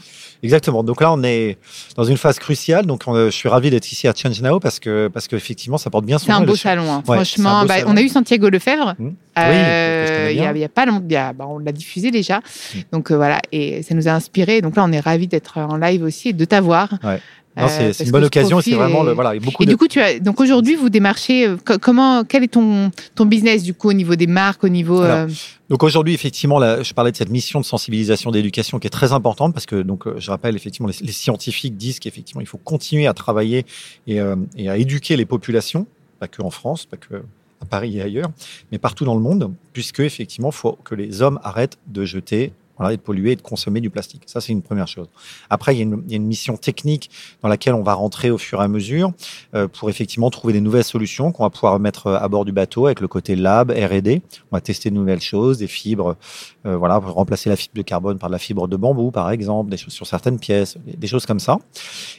Exactement. 0.43 0.83
Donc 0.83 1.01
là, 1.01 1.12
on 1.12 1.24
est 1.24 1.57
dans 1.95 2.03
une 2.03 2.17
phase 2.17 2.39
cruciale. 2.39 2.86
Donc, 2.86 3.03
on- 3.07 3.25
je 3.25 3.29
suis 3.29 3.50
ravi 3.50 3.69
d'être 3.69 3.91
ici 3.91 4.07
à 4.07 4.13
Change 4.15 4.41
Now 4.41 4.60
parce 4.60 4.79
que 4.79 5.07
parce 5.07 5.27
qu'effectivement, 5.27 5.77
ça 5.77 5.89
porte 5.89 6.05
bien 6.05 6.17
son 6.17 6.25
C'est 6.27 6.31
un 6.31 6.39
nom. 6.39 6.45
beau 6.45 6.55
salon, 6.55 6.91
hein. 6.91 7.03
Ouais, 7.07 7.15
franchement. 7.17 7.62
beau 7.62 7.67
bah, 7.67 7.79
salon. 7.79 7.91
on 7.91 7.98
a 7.98 8.01
eu 8.01 8.10
Santiago 8.10 8.50
Lefebvre. 8.50 8.95
Mmh. 8.98 9.10
euh, 9.38 10.27
Oui, 10.27 10.36
il 10.36 10.60
y 10.60 10.63
a, 10.63 10.69
pas 10.69 10.86
longtemps, 10.86 11.05
bah, 11.07 11.45
on 11.48 11.60
l'a 11.60 11.71
diffusé 11.71 12.12
déjà. 12.12 12.39
Mmh. 12.39 12.79
Donc 12.91 13.12
euh, 13.12 13.15
voilà, 13.15 13.39
et 13.51 13.83
ça 13.83 13.93
nous 13.93 14.07
a 14.07 14.12
inspiré. 14.12 14.62
Donc 14.62 14.75
là, 14.75 14.83
on 14.83 14.91
est 14.91 15.00
ravis 15.00 15.27
d'être 15.27 15.57
en 15.57 15.77
live 15.77 16.03
aussi 16.03 16.29
et 16.29 16.33
de 16.33 16.45
t'avoir. 16.45 16.89
Ouais. 17.03 17.19
Euh, 17.58 17.91
c'est 17.93 18.05
une 18.05 18.12
bonne 18.12 18.24
occasion. 18.24 18.60
et 18.60 18.63
C'est 18.63 18.72
vraiment 18.75 19.03
le 19.03 19.12
voilà. 19.12 19.38
beaucoup 19.39 19.63
Et 19.63 19.65
de 19.65 19.72
du 19.72 19.77
coup, 19.77 19.88
tu 19.88 20.00
as 20.00 20.20
donc 20.20 20.39
aujourd'hui 20.39 20.75
vous 20.75 20.89
démarchez. 20.89 21.48
euh, 21.48 21.58
co- 21.58 21.77
comment 21.79 22.24
quel 22.24 22.43
est 22.43 22.48
ton 22.48 22.91
ton 23.13 23.25
business 23.25 23.63
du 23.63 23.74
coup 23.74 23.89
au 23.89 23.93
niveau 23.93 24.15
des 24.15 24.27
marques, 24.27 24.63
au 24.63 24.70
niveau 24.70 25.01
Alors, 25.01 25.17
euh, 25.17 25.27
Donc 25.70 25.84
aujourd'hui, 25.84 26.13
effectivement, 26.13 26.60
là, 26.60 26.81
je 26.81 26.93
parlais 26.93 27.12
de 27.12 27.17
cette 27.17 27.29
mission 27.29 27.60
de 27.60 27.65
sensibilisation, 27.65 28.31
d'éducation 28.31 28.79
qui 28.79 28.88
est 28.88 28.91
très 28.91 29.12
importante 29.12 29.53
parce 29.53 29.65
que, 29.65 29.81
donc, 29.81 30.05
je 30.17 30.31
rappelle, 30.31 30.55
effectivement, 30.55 30.88
les, 30.88 30.96
les 31.05 31.12
scientifiques 31.12 31.75
disent 31.75 32.00
qu'effectivement, 32.00 32.41
il 32.41 32.48
faut 32.48 32.58
continuer 32.58 33.08
à 33.08 33.13
travailler 33.13 33.65
et, 34.08 34.22
euh, 34.22 34.36
et 34.58 34.70
à 34.70 34.77
éduquer 34.77 35.17
les 35.17 35.25
populations, 35.25 35.88
pas 36.20 36.27
que 36.29 36.41
en 36.41 36.51
France, 36.51 36.86
pas 36.86 36.98
que 36.98 37.15
à 37.62 37.65
Paris 37.65 37.98
et 37.98 38.01
ailleurs, 38.01 38.31
mais 38.72 38.79
partout 38.79 39.05
dans 39.05 39.13
le 39.13 39.22
monde, 39.22 39.53
puisque 39.74 40.00
effectivement, 40.00 40.50
il 40.50 40.55
faut 40.55 40.79
que 40.84 40.96
les 40.96 41.22
hommes 41.22 41.39
arrêtent 41.43 41.77
de 41.88 42.05
jeter 42.05 42.53
voilà, 42.81 42.93
et 42.93 42.97
de 42.97 43.01
polluer 43.01 43.31
et 43.31 43.35
de 43.35 43.41
consommer 43.41 43.79
du 43.79 43.89
plastique. 43.89 44.23
Ça, 44.25 44.41
c'est 44.41 44.51
une 44.51 44.61
première 44.61 44.88
chose. 44.88 45.07
Après, 45.50 45.75
il 45.75 45.77
y, 45.77 45.81
a 45.81 45.83
une, 45.83 46.03
il 46.05 46.11
y, 46.11 46.15
a 46.15 46.17
une, 46.17 46.25
mission 46.25 46.57
technique 46.57 47.09
dans 47.41 47.50
laquelle 47.50 47.73
on 47.73 47.83
va 47.83 47.93
rentrer 47.93 48.31
au 48.31 48.38
fur 48.38 48.61
et 48.61 48.63
à 48.63 48.67
mesure 48.67 49.11
euh, 49.53 49.67
pour 49.67 49.89
effectivement 49.89 50.29
trouver 50.29 50.53
des 50.53 50.61
nouvelles 50.61 50.83
solutions 50.83 51.31
qu'on 51.31 51.43
va 51.43 51.50
pouvoir 51.50 51.79
mettre 51.79 52.07
à 52.07 52.27
bord 52.27 52.45
du 52.45 52.51
bateau 52.51 52.88
avec 52.88 53.01
le 53.01 53.07
côté 53.07 53.35
lab, 53.35 53.71
R&D. 53.71 54.21
On 54.51 54.55
va 54.55 54.61
tester 54.61 54.89
de 54.89 54.95
nouvelles 54.95 55.21
choses, 55.21 55.59
des 55.59 55.67
fibres, 55.67 56.15
euh, 56.65 56.77
voilà, 56.77 56.97
remplacer 56.97 57.49
la 57.49 57.55
fibre 57.55 57.75
de 57.75 57.81
carbone 57.81 58.17
par 58.17 58.29
de 58.29 58.33
la 58.33 58.39
fibre 58.39 58.67
de 58.67 58.75
bambou, 58.75 59.11
par 59.11 59.31
exemple, 59.31 59.69
des 59.69 59.77
choses 59.77 59.93
sur 59.93 60.07
certaines 60.07 60.39
pièces, 60.39 60.77
des 60.85 61.07
choses 61.07 61.25
comme 61.25 61.39
ça. 61.39 61.57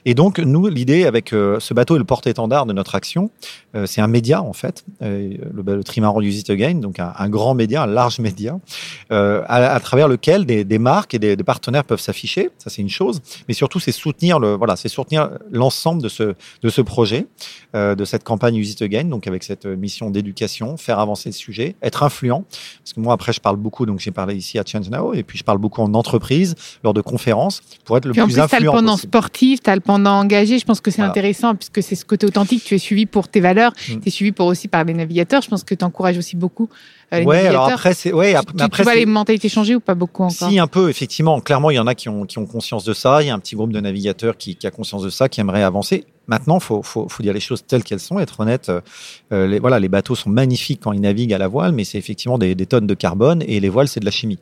Et 0.04 0.14
donc, 0.14 0.38
nous, 0.38 0.68
l'idée 0.68 1.04
avec 1.04 1.32
euh, 1.32 1.60
ce 1.60 1.74
bateau 1.74 1.96
et 1.96 1.98
le 1.98 2.04
porte-étendard 2.04 2.66
de 2.66 2.72
notre 2.72 2.94
action, 2.94 3.30
euh, 3.74 3.86
c'est 3.86 4.00
un 4.00 4.06
média, 4.06 4.42
en 4.42 4.52
fait, 4.52 4.84
euh, 5.02 5.36
le, 5.52 5.76
le 5.76 5.84
Trimaran 5.84 6.20
Use 6.20 6.40
It 6.40 6.50
Again, 6.50 6.74
donc 6.74 6.98
un, 6.98 7.12
un, 7.16 7.28
grand 7.28 7.54
média, 7.54 7.82
un 7.82 7.86
large 7.86 8.18
média, 8.18 8.58
euh, 9.10 9.42
à, 9.46 9.74
à, 9.74 9.80
travers 9.80 10.08
lequel 10.08 10.44
des, 10.44 10.64
des 10.64 10.78
marques 10.78 11.14
et 11.14 11.18
des, 11.18 11.36
des, 11.36 11.44
partenaires 11.44 11.84
peuvent 11.84 12.00
s'afficher. 12.00 12.50
Ça, 12.58 12.70
c'est 12.70 12.82
une 12.82 12.90
chose. 12.90 13.20
Mais 13.48 13.54
surtout, 13.54 13.80
c'est 13.80 13.92
soutenir 13.92 14.38
le, 14.38 14.54
voilà, 14.54 14.76
c'est 14.76 14.88
soutenir 14.88 15.30
l'ensemble 15.50 16.02
de 16.02 16.08
ce, 16.08 16.34
de 16.62 16.68
ce 16.68 16.80
projet, 16.80 17.26
euh, 17.74 17.94
de 17.94 18.04
cette 18.04 18.24
campagne 18.24 18.56
Use 18.56 18.72
It 18.72 18.82
Again, 18.82 19.04
donc 19.04 19.26
avec 19.26 19.42
cette 19.42 19.66
mission 19.66 20.10
d'éducation, 20.10 20.76
faire 20.76 20.98
avancer 20.98 21.28
le 21.28 21.34
sujet, 21.34 21.76
être 21.82 22.02
influent. 22.02 22.44
Parce 22.78 22.92
que 22.92 23.00
moi, 23.00 23.14
après, 23.14 23.32
je 23.32 23.40
parle 23.40 23.56
beaucoup, 23.56 23.86
donc 23.86 24.00
j'ai 24.00 24.10
parlé 24.10 24.31
ici 24.36 24.58
à 24.58 24.64
Change 24.66 24.90
Now, 24.90 25.14
et 25.14 25.22
puis 25.22 25.38
je 25.38 25.44
parle 25.44 25.58
beaucoup 25.58 25.82
en 25.82 25.92
entreprise, 25.94 26.54
lors 26.84 26.94
de 26.94 27.00
conférences, 27.00 27.62
pour 27.84 27.96
être 27.96 28.06
le 28.06 28.12
puis 28.12 28.22
plus, 28.22 28.32
en 28.32 28.34
plus, 28.34 28.40
influent. 28.40 28.58
Tu 28.58 28.66
as 28.66 28.70
le 28.70 28.76
pendant 28.76 28.96
sportif, 28.96 29.62
tu 29.62 29.70
as 29.70 29.74
le 29.74 29.80
pendant 29.80 30.12
engagé. 30.12 30.58
Je 30.58 30.64
pense 30.64 30.80
que 30.80 30.90
c'est 30.90 30.98
voilà. 30.98 31.10
intéressant, 31.10 31.54
puisque 31.54 31.82
c'est 31.82 31.94
ce 31.94 32.04
côté 32.04 32.26
authentique. 32.26 32.64
Tu 32.64 32.74
es 32.74 32.78
suivi 32.78 33.06
pour 33.06 33.28
tes 33.28 33.40
valeurs, 33.40 33.72
mm. 33.72 34.00
tu 34.00 34.08
es 34.08 34.10
suivi 34.10 34.32
pour 34.32 34.46
aussi 34.46 34.68
par 34.68 34.84
les 34.84 34.94
navigateurs. 34.94 35.42
Je 35.42 35.48
pense 35.48 35.64
que 35.64 35.74
tu 35.74 35.84
encourages 35.84 36.18
aussi 36.18 36.36
beaucoup 36.36 36.68
les 37.20 37.24
ouais, 37.24 37.46
alors 37.46 37.68
après, 37.68 37.94
c'est, 37.94 38.12
ouais, 38.12 38.32
tu, 38.32 38.62
après, 38.62 38.82
tu 38.82 38.82
vois 38.82 38.94
les 38.94 39.06
mentalités 39.06 39.48
changer 39.48 39.74
ou 39.74 39.80
pas 39.80 39.94
beaucoup 39.94 40.24
encore 40.24 40.48
Si, 40.48 40.58
un 40.58 40.66
peu, 40.66 40.88
effectivement. 40.88 41.40
Clairement, 41.40 41.70
il 41.70 41.74
y 41.74 41.78
en 41.78 41.86
a 41.86 41.94
qui 41.94 42.08
ont, 42.08 42.24
qui 42.24 42.38
ont 42.38 42.46
conscience 42.46 42.84
de 42.84 42.92
ça. 42.92 43.22
Il 43.22 43.26
y 43.26 43.30
a 43.30 43.34
un 43.34 43.38
petit 43.38 43.54
groupe 43.54 43.72
de 43.72 43.80
navigateurs 43.80 44.36
qui, 44.36 44.56
qui 44.56 44.66
a 44.66 44.70
conscience 44.70 45.02
de 45.02 45.10
ça, 45.10 45.28
qui 45.28 45.40
aimerait 45.40 45.62
avancer. 45.62 46.04
Maintenant, 46.26 46.60
faut, 46.60 46.82
faut, 46.82 47.08
faut 47.08 47.22
dire 47.22 47.34
les 47.34 47.40
choses 47.40 47.64
telles 47.66 47.82
qu'elles 47.82 48.00
sont, 48.00 48.18
être 48.18 48.40
honnête. 48.40 48.70
Euh, 49.32 49.46
les, 49.46 49.58
voilà, 49.58 49.80
les 49.80 49.88
bateaux 49.88 50.14
sont 50.14 50.30
magnifiques 50.30 50.80
quand 50.82 50.92
ils 50.92 51.00
naviguent 51.00 51.34
à 51.34 51.38
la 51.38 51.48
voile, 51.48 51.72
mais 51.72 51.84
c'est 51.84 51.98
effectivement 51.98 52.38
des, 52.38 52.54
des 52.54 52.66
tonnes 52.66 52.86
de 52.86 52.94
carbone 52.94 53.42
et 53.46 53.60
les 53.60 53.68
voiles, 53.68 53.88
c'est 53.88 54.00
de 54.00 54.04
la 54.04 54.10
chimie. 54.10 54.38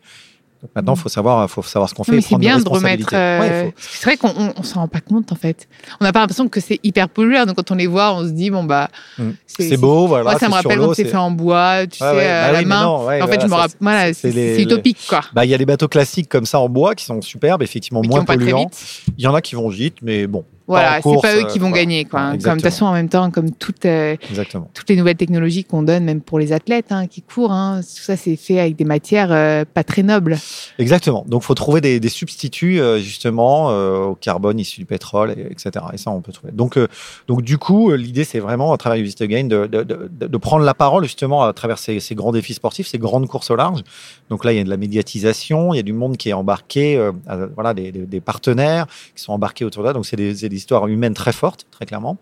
Donc 0.62 0.70
maintenant, 0.74 0.94
il 0.94 1.00
faut 1.00 1.08
savoir, 1.08 1.48
faut 1.48 1.62
savoir 1.62 1.88
ce 1.88 1.94
qu'on 1.94 2.04
fait. 2.04 2.12
Mais 2.12 2.20
c'est 2.20 2.36
bien 2.36 2.58
de 2.58 2.68
remettre. 2.68 3.08
Euh... 3.14 3.40
Ouais, 3.40 3.64
faut... 3.64 3.72
C'est 3.78 4.04
vrai 4.04 4.16
qu'on 4.18 4.28
on, 4.28 4.52
on 4.56 4.62
s'en 4.62 4.80
rend 4.80 4.88
pas 4.88 5.00
compte 5.00 5.32
en 5.32 5.34
fait. 5.34 5.68
On 6.00 6.04
n'a 6.04 6.12
pas 6.12 6.20
l'impression 6.20 6.48
que 6.48 6.60
c'est 6.60 6.78
hyper 6.82 7.08
populaire. 7.08 7.46
Donc 7.46 7.56
quand 7.56 7.70
on 7.70 7.76
les 7.76 7.86
voit, 7.86 8.14
on 8.14 8.24
se 8.24 8.30
dit 8.30 8.50
bon 8.50 8.64
bah. 8.64 8.88
Mm. 9.16 9.30
C'est 9.46 9.76
beau, 9.78 10.06
voilà. 10.06 10.24
Moi, 10.24 10.38
ça 10.38 10.48
me 10.48 10.54
rappelle 10.54 10.78
quand 10.78 10.94
c'est 10.94 11.06
fait 11.06 11.16
en 11.16 11.30
bois, 11.30 11.86
tu 11.86 12.02
ouais, 12.02 12.10
sais, 12.10 12.16
ouais. 12.16 12.26
à 12.26 12.46
bah 12.46 12.52
la 12.52 12.58
oui, 12.58 12.64
main. 12.66 12.82
Non, 12.82 13.22
en 13.22 13.26
fait, 13.26 13.40
je 13.40 13.46
me 13.46 13.54
rappelle. 13.54 13.76
Voilà, 13.80 14.12
c'est 14.12 14.62
utopique 14.62 14.98
quoi. 15.08 15.22
Bah 15.32 15.46
il 15.46 15.50
y 15.50 15.54
a 15.54 15.58
des 15.58 15.66
bateaux 15.66 15.88
classiques 15.88 16.28
comme 16.28 16.44
ça 16.44 16.60
en 16.60 16.68
bois 16.68 16.94
qui 16.94 17.06
sont 17.06 17.22
superbes, 17.22 17.62
effectivement 17.62 18.02
mais 18.02 18.08
moins 18.08 18.24
polluants. 18.24 18.70
Il 19.16 19.24
y 19.24 19.26
en 19.26 19.34
a 19.34 19.40
qui 19.40 19.54
vont 19.54 19.68
vite, 19.68 19.96
mais 20.02 20.26
bon. 20.26 20.44
Voilà, 20.70 21.00
c'est 21.02 21.20
pas 21.20 21.36
eux 21.36 21.46
qui 21.48 21.58
vont 21.58 21.70
euh, 21.70 21.74
gagner, 21.74 22.04
quoi. 22.04 22.20
Hein. 22.20 22.38
Comme 22.38 22.58
de 22.58 22.62
toute 22.62 22.62
façon, 22.62 22.86
en 22.86 22.92
même 22.92 23.08
temps, 23.08 23.28
comme 23.32 23.50
toutes, 23.50 23.86
euh, 23.86 24.16
toutes 24.72 24.88
les 24.88 24.94
nouvelles 24.94 25.16
technologies 25.16 25.64
qu'on 25.64 25.82
donne, 25.82 26.04
même 26.04 26.20
pour 26.20 26.38
les 26.38 26.52
athlètes 26.52 26.92
hein, 26.92 27.08
qui 27.08 27.22
courent, 27.22 27.50
hein, 27.50 27.80
tout 27.80 28.02
ça, 28.02 28.16
c'est 28.16 28.36
fait 28.36 28.60
avec 28.60 28.76
des 28.76 28.84
matières 28.84 29.32
euh, 29.32 29.64
pas 29.64 29.82
très 29.82 30.04
nobles. 30.04 30.38
Exactement. 30.78 31.24
Donc, 31.26 31.42
faut 31.42 31.54
trouver 31.54 31.80
des, 31.80 31.98
des 31.98 32.08
substituts 32.08 32.80
euh, 32.80 33.00
justement 33.00 33.70
au 33.70 34.14
carbone 34.14 34.60
issu 34.60 34.78
du 34.78 34.86
pétrole, 34.86 35.34
et, 35.36 35.50
etc. 35.50 35.84
Et 35.92 35.98
ça, 35.98 36.12
on 36.12 36.20
peut 36.20 36.30
trouver. 36.30 36.52
Donc, 36.52 36.78
donc 37.26 37.42
du 37.42 37.58
coup, 37.58 37.92
l'idée, 37.92 38.22
c'est 38.22 38.38
vraiment 38.38 38.72
à 38.72 38.76
travers 38.76 39.02
Visit 39.02 39.22
Again 39.22 39.44
de, 39.44 39.66
de, 39.66 39.82
de, 39.82 40.08
de, 40.08 40.36
prendre 40.36 40.64
la 40.64 40.74
parole 40.74 41.02
justement 41.02 41.42
à 41.42 41.52
travers 41.52 41.78
ces, 41.78 41.98
ces, 41.98 42.14
grands 42.14 42.30
défis 42.30 42.54
sportifs, 42.54 42.86
ces 42.86 42.98
grandes 42.98 43.26
courses 43.26 43.50
au 43.50 43.56
large. 43.56 43.82
Donc 44.28 44.44
là, 44.44 44.52
il 44.52 44.58
y 44.58 44.60
a 44.60 44.64
de 44.64 44.70
la 44.70 44.76
médiatisation, 44.76 45.74
il 45.74 45.78
y 45.78 45.80
a 45.80 45.82
du 45.82 45.92
monde 45.92 46.16
qui 46.16 46.28
est 46.28 46.32
embarqué, 46.32 47.10
voilà, 47.56 47.74
des, 47.74 47.90
des, 47.90 48.06
des, 48.06 48.20
partenaires 48.20 48.86
qui 49.16 49.22
sont 49.22 49.32
embarqués 49.32 49.64
autour 49.64 49.82
de 49.82 49.88
là. 49.88 49.92
Donc, 49.92 50.06
c'est 50.06 50.16
des, 50.16 50.44
des 50.60 50.62
histoires 50.62 50.86
humaines 50.86 51.14
très 51.14 51.32
fortes, 51.32 51.66
très 51.70 51.86
clairement. 51.86 52.18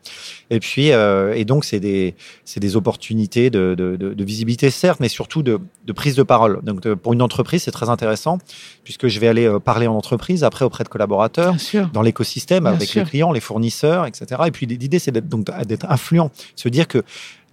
Et 0.51 0.61
puis, 0.61 0.93
euh, 0.93 1.35
et 1.35 1.45
donc, 1.45 1.65
c'est 1.65 1.81
des, 1.81 2.15
c'est 2.45 2.61
des 2.61 2.77
opportunités 2.77 3.51
de, 3.51 3.75
de, 3.75 4.25
visibilité, 4.25 4.71
certes, 4.71 5.01
mais 5.01 5.09
surtout 5.09 5.43
de, 5.43 5.59
de 5.85 5.93
prise 5.93 6.15
de 6.15 6.23
parole. 6.23 6.61
Donc, 6.63 6.81
de, 6.81 6.95
pour 6.95 7.13
une 7.13 7.23
entreprise, 7.23 7.63
c'est 7.65 7.71
très 7.71 7.89
intéressant, 7.89 8.39
puisque 8.85 9.09
je 9.09 9.19
vais 9.19 9.29
aller 9.29 9.47
euh, 9.47 9.59
parler 9.59 9.87
en 9.87 9.95
entreprise, 9.95 10.45
après 10.45 10.65
auprès 10.65 10.85
de 10.85 10.89
collaborateurs, 10.89 11.57
dans 11.93 12.03
l'écosystème, 12.03 12.67
avec 12.67 12.89
sûr. 12.89 13.03
les 13.03 13.11
clients, 13.11 13.33
les 13.33 13.41
fournisseurs, 13.41 14.07
etc. 14.07 14.43
Et 14.47 14.51
puis, 14.51 14.67
l'idée, 14.67 14.99
c'est 14.99 15.13
d'être, 15.13 15.29
donc, 15.29 15.47
d'être 15.67 15.87
influent, 15.91 16.31
se 16.55 16.69
dire 16.69 16.87
que 16.87 17.03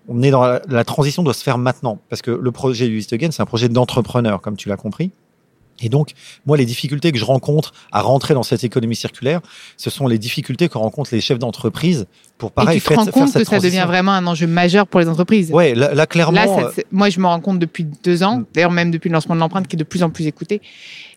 on 0.08 0.22
est 0.22 0.30
dans 0.30 0.44
la, 0.44 0.62
la, 0.70 0.84
transition 0.84 1.24
doit 1.24 1.34
se 1.34 1.44
faire 1.44 1.58
maintenant, 1.58 2.00
parce 2.10 2.22
que 2.22 2.30
le 2.30 2.52
projet 2.52 2.88
du 2.88 3.04
Again, 3.12 3.32
c'est 3.32 3.42
un 3.42 3.48
projet 3.48 3.70
d'entrepreneur, 3.70 4.40
comme 4.40 4.56
tu 4.56 4.70
l'as 4.70 4.78
compris. 4.78 5.12
Et 5.82 5.90
donc, 5.90 6.12
moi, 6.46 6.58
les 6.58 6.66
difficultés 6.66 7.12
que 7.12 7.18
je 7.18 7.26
rencontre 7.26 7.74
à 7.92 8.02
rentrer 8.02 8.34
dans 8.34 8.44
cette 8.44 8.64
économie 8.64 8.96
circulaire, 8.96 9.42
ce 9.78 9.90
sont 9.90 10.08
les 10.08 10.18
difficultés 10.18 10.70
que 10.70 10.78
rencontrent 10.78 11.14
les 11.14 11.22
chefs 11.22 11.40
d'entreprise 11.40 12.08
pour 12.38 12.52
pareil 12.52 12.78
Et 12.78 12.82
tu 12.82 12.88
te 12.88 12.94
rends 12.94 13.06
compte 13.06 13.34
que 13.34 13.44
ça 13.44 13.60
devient 13.60 13.86
vraiment 13.88 14.12
un 14.12 14.26
enjeu 14.28 14.48
majeur 14.48 14.88
pour 14.88 15.00
les 15.00 15.10
entreprises. 15.10 15.52
Ouais, 15.52 15.76
là, 15.76 15.94
là 15.94 16.06
clairement. 16.06 16.36
Là, 16.36 16.72
ça, 16.72 16.82
moi, 16.92 17.10
je 17.10 17.20
me 17.20 17.26
rends 17.26 17.42
compte 17.42 17.60
depuis 17.60 17.86
deux 18.04 18.24
ans, 18.24 18.40
mm. 18.40 18.46
d'ailleurs 18.54 18.72
même 18.72 18.92
depuis 18.92 19.10
le 19.10 19.14
lancement 19.14 19.36
de 19.36 19.40
l'empreinte, 19.40 19.68
qui 19.68 19.76
est 19.76 19.80
de 19.80 19.84
plus 19.84 20.04
en 20.04 20.10
plus 20.10 20.28
écouté. 20.28 20.62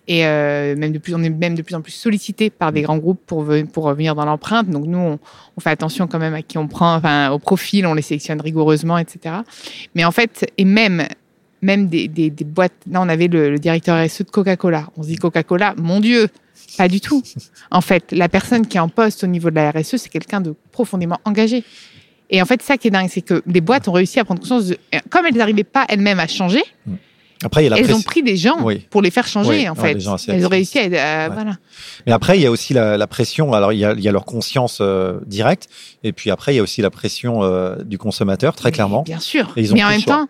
Et 0.09 0.27
euh, 0.27 0.75
même 0.75 0.93
de 0.93 0.99
plus, 0.99 1.15
on 1.15 1.23
est 1.23 1.29
même 1.29 1.55
de 1.55 1.61
plus 1.61 1.75
en 1.75 1.83
plus 1.83 1.93
sollicité 1.93 2.49
par 2.49 2.73
des 2.73 2.81
grands 2.81 2.97
groupes 2.97 3.21
pour, 3.27 3.47
pour 3.73 3.85
revenir 3.85 4.15
dans 4.15 4.25
l'empreinte. 4.25 4.71
Donc 4.71 4.87
nous, 4.87 4.99
on, 4.99 5.19
on, 5.57 5.61
fait 5.61 5.69
attention 5.69 6.07
quand 6.07 6.19
même 6.19 6.33
à 6.33 6.41
qui 6.41 6.57
on 6.57 6.67
prend, 6.67 6.95
enfin 6.95 7.31
au 7.31 7.39
profil, 7.39 7.87
on 7.87 7.93
les 7.93 8.01
sélectionne 8.01 8.41
rigoureusement, 8.41 8.97
etc. 8.97 9.37
Mais 9.95 10.07
en 10.07 10.11
fait, 10.11 10.51
et 10.57 10.65
même 10.65 11.07
même 11.63 11.89
des, 11.89 12.09
des, 12.09 12.31
des, 12.31 12.45
boîtes. 12.45 12.73
Là, 12.91 13.01
on 13.01 13.09
avait 13.09 13.29
le, 13.29 13.51
le 13.51 13.59
directeur 13.59 14.05
RSE 14.05 14.23
de 14.23 14.31
Coca-Cola. 14.31 14.89
On 14.97 15.03
se 15.03 15.09
dit 15.09 15.17
Coca-Cola, 15.17 15.75
mon 15.77 16.01
Dieu, 16.01 16.29
pas 16.77 16.89
du 16.89 17.01
tout. 17.01 17.23
En 17.71 17.81
fait, 17.81 18.13
la 18.13 18.29
personne 18.29 18.67
qui 18.67 18.77
est 18.77 18.81
en 18.81 18.89
poste 18.89 19.25
au 19.25 19.27
niveau 19.27 19.51
de 19.51 19.57
la 19.57 19.71
RSE, 19.71 19.97
c'est 19.97 20.09
quelqu'un 20.09 20.41
de 20.41 20.55
profondément 20.73 21.19
engagé. 21.25 21.65
Et 22.31 22.43
en 22.43 22.45
fait, 22.47 22.63
ça 22.63 22.77
qui 22.77 22.89
est 22.89 22.91
dingue, 22.91 23.09
c'est 23.11 23.23
que 23.23 23.43
les 23.47 23.61
boîtes 23.61 23.89
ont 23.89 23.93
réussi 23.93 24.21
à 24.21 24.25
prendre 24.25 24.41
conscience 24.41 24.67
de, 24.67 24.79
comme 25.11 25.27
elles 25.27 25.37
n'arrivaient 25.37 25.65
pas 25.65 25.87
elles-mêmes 25.89 26.21
à 26.21 26.27
changer. 26.27 26.63
Après, 27.45 27.63
il 27.63 27.65
y 27.65 27.67
a 27.69 27.71
la 27.71 27.79
elles 27.79 27.95
ont 27.95 28.03
pris 28.03 28.23
des 28.23 28.37
gens 28.37 28.59
oui. 28.63 28.85
pour 28.91 29.01
les 29.01 29.13
faire 29.13 29.27
changer, 29.27 29.51
oui, 29.51 29.69
en 29.69 29.77
fait. 29.77 29.97
Elles 30.29 30.47
ont 30.47 30.49
réussi 30.49 30.79
à, 30.79 30.83
euh, 30.83 31.29
ouais. 31.29 31.35
voilà. 31.35 31.57
Mais 32.07 32.13
après, 32.13 32.37
il 32.37 32.43
y 32.43 32.47
a 32.47 32.51
aussi 32.51 32.75
la, 32.75 32.97
la 32.97 33.07
pression. 33.07 33.53
Alors, 33.53 33.73
il 33.73 33.79
y, 33.79 33.85
a, 33.85 33.93
il 33.93 34.01
y 34.01 34.09
a, 34.09 34.13
leur 34.13 34.25
conscience 34.25 34.79
euh, 34.81 35.21
directe, 35.25 35.69
et 36.03 36.13
puis 36.13 36.31
après, 36.31 36.53
il 36.53 36.57
y 36.57 36.59
a 36.59 36.63
aussi 36.63 36.83
la 36.83 36.91
pression 36.91 37.45
euh, 37.45 37.77
du 37.85 37.97
consommateur, 37.97 38.57
très 38.57 38.71
Mais 38.71 38.73
clairement. 38.73 39.03
Bien 39.03 39.21
sûr. 39.21 39.53
Et 39.57 39.61
ils 39.61 39.73
ont 39.73 39.77
Mais 39.77 39.85
en 39.85 39.91
même 39.91 40.03
temps, 40.03 40.29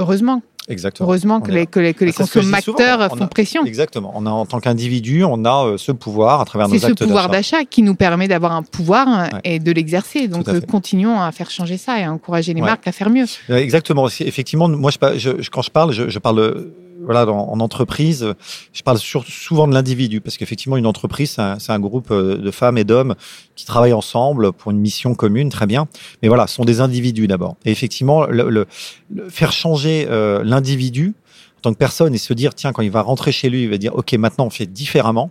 heureusement 0.00 0.42
Exactement. 0.68 1.08
Heureusement 1.08 1.40
que 1.40 1.50
les, 1.50 1.66
que 1.66 1.80
les, 1.80 1.94
que 1.94 2.04
les 2.04 2.12
consommateurs 2.12 3.08
font 3.08 3.24
a, 3.24 3.26
pression. 3.26 3.64
Exactement. 3.64 4.12
On 4.14 4.26
a, 4.26 4.30
en 4.30 4.46
tant 4.46 4.60
qu'individu, 4.60 5.24
on 5.24 5.44
a 5.44 5.66
euh, 5.66 5.78
ce 5.78 5.92
pouvoir 5.92 6.40
à 6.40 6.44
travers 6.44 6.68
nos 6.68 6.74
actes 6.74 6.82
d'achat. 6.82 6.94
C'est 6.96 7.04
ce 7.04 7.08
pouvoir 7.08 7.28
d'achat 7.28 7.64
qui 7.64 7.82
nous 7.82 7.94
permet 7.94 8.28
d'avoir 8.28 8.52
un 8.52 8.62
pouvoir 8.62 9.06
ouais. 9.06 9.40
et 9.44 9.58
de 9.58 9.72
l'exercer. 9.72 10.28
Donc, 10.28 10.48
euh, 10.48 10.60
continuons 10.60 11.20
à 11.20 11.32
faire 11.32 11.50
changer 11.50 11.78
ça 11.78 11.98
et 11.98 12.04
à 12.04 12.12
encourager 12.12 12.52
les 12.52 12.60
ouais. 12.60 12.66
marques 12.66 12.86
à 12.86 12.92
faire 12.92 13.10
mieux. 13.10 13.24
Exactement. 13.48 14.08
Effectivement, 14.08 14.68
moi, 14.68 14.90
je, 14.90 15.18
je, 15.40 15.50
quand 15.50 15.62
je 15.62 15.70
parle, 15.70 15.92
je, 15.92 16.08
je 16.08 16.18
parle 16.18 16.70
voilà, 17.08 17.26
en 17.26 17.58
entreprise, 17.60 18.34
je 18.74 18.82
parle 18.82 18.98
souvent 18.98 19.66
de 19.66 19.72
l'individu 19.72 20.20
parce 20.20 20.36
qu'effectivement, 20.36 20.76
une 20.76 20.84
entreprise, 20.84 21.30
c'est 21.30 21.40
un, 21.40 21.56
un, 21.74 21.80
groupe 21.80 22.10
euh, 22.10 22.36
de 22.36 22.50
femmes 22.50 22.76
et 22.76 22.84
d'hommes 22.84 23.14
qui 23.56 23.64
travaillent 23.64 23.94
ensemble 23.94 24.52
pour 24.52 24.72
une 24.72 24.78
mission 24.78 25.14
commune, 25.14 25.48
très 25.48 25.66
bien. 25.66 25.88
Mais 26.20 26.28
voilà, 26.28 26.46
ce 26.46 26.56
sont 26.56 26.66
des 26.66 26.82
individus 26.82 27.26
d'abord. 27.26 27.56
Et 27.64 27.70
effectivement, 27.70 28.26
le, 28.26 28.50
le, 28.50 28.66
le 29.10 29.30
faire 29.30 29.52
changer 29.52 30.06
euh, 30.10 30.44
l'individu 30.44 31.14
en 31.56 31.60
tant 31.62 31.72
que 31.72 31.78
personne 31.78 32.14
et 32.14 32.18
se 32.18 32.34
dire, 32.34 32.54
tiens, 32.54 32.72
quand 32.72 32.82
il 32.82 32.90
va 32.90 33.00
rentrer 33.00 33.32
chez 33.32 33.48
lui, 33.48 33.62
il 33.62 33.70
va 33.70 33.78
dire, 33.78 33.94
OK, 33.96 34.12
maintenant 34.12 34.44
on 34.44 34.50
fait 34.50 34.66
différemment. 34.66 35.30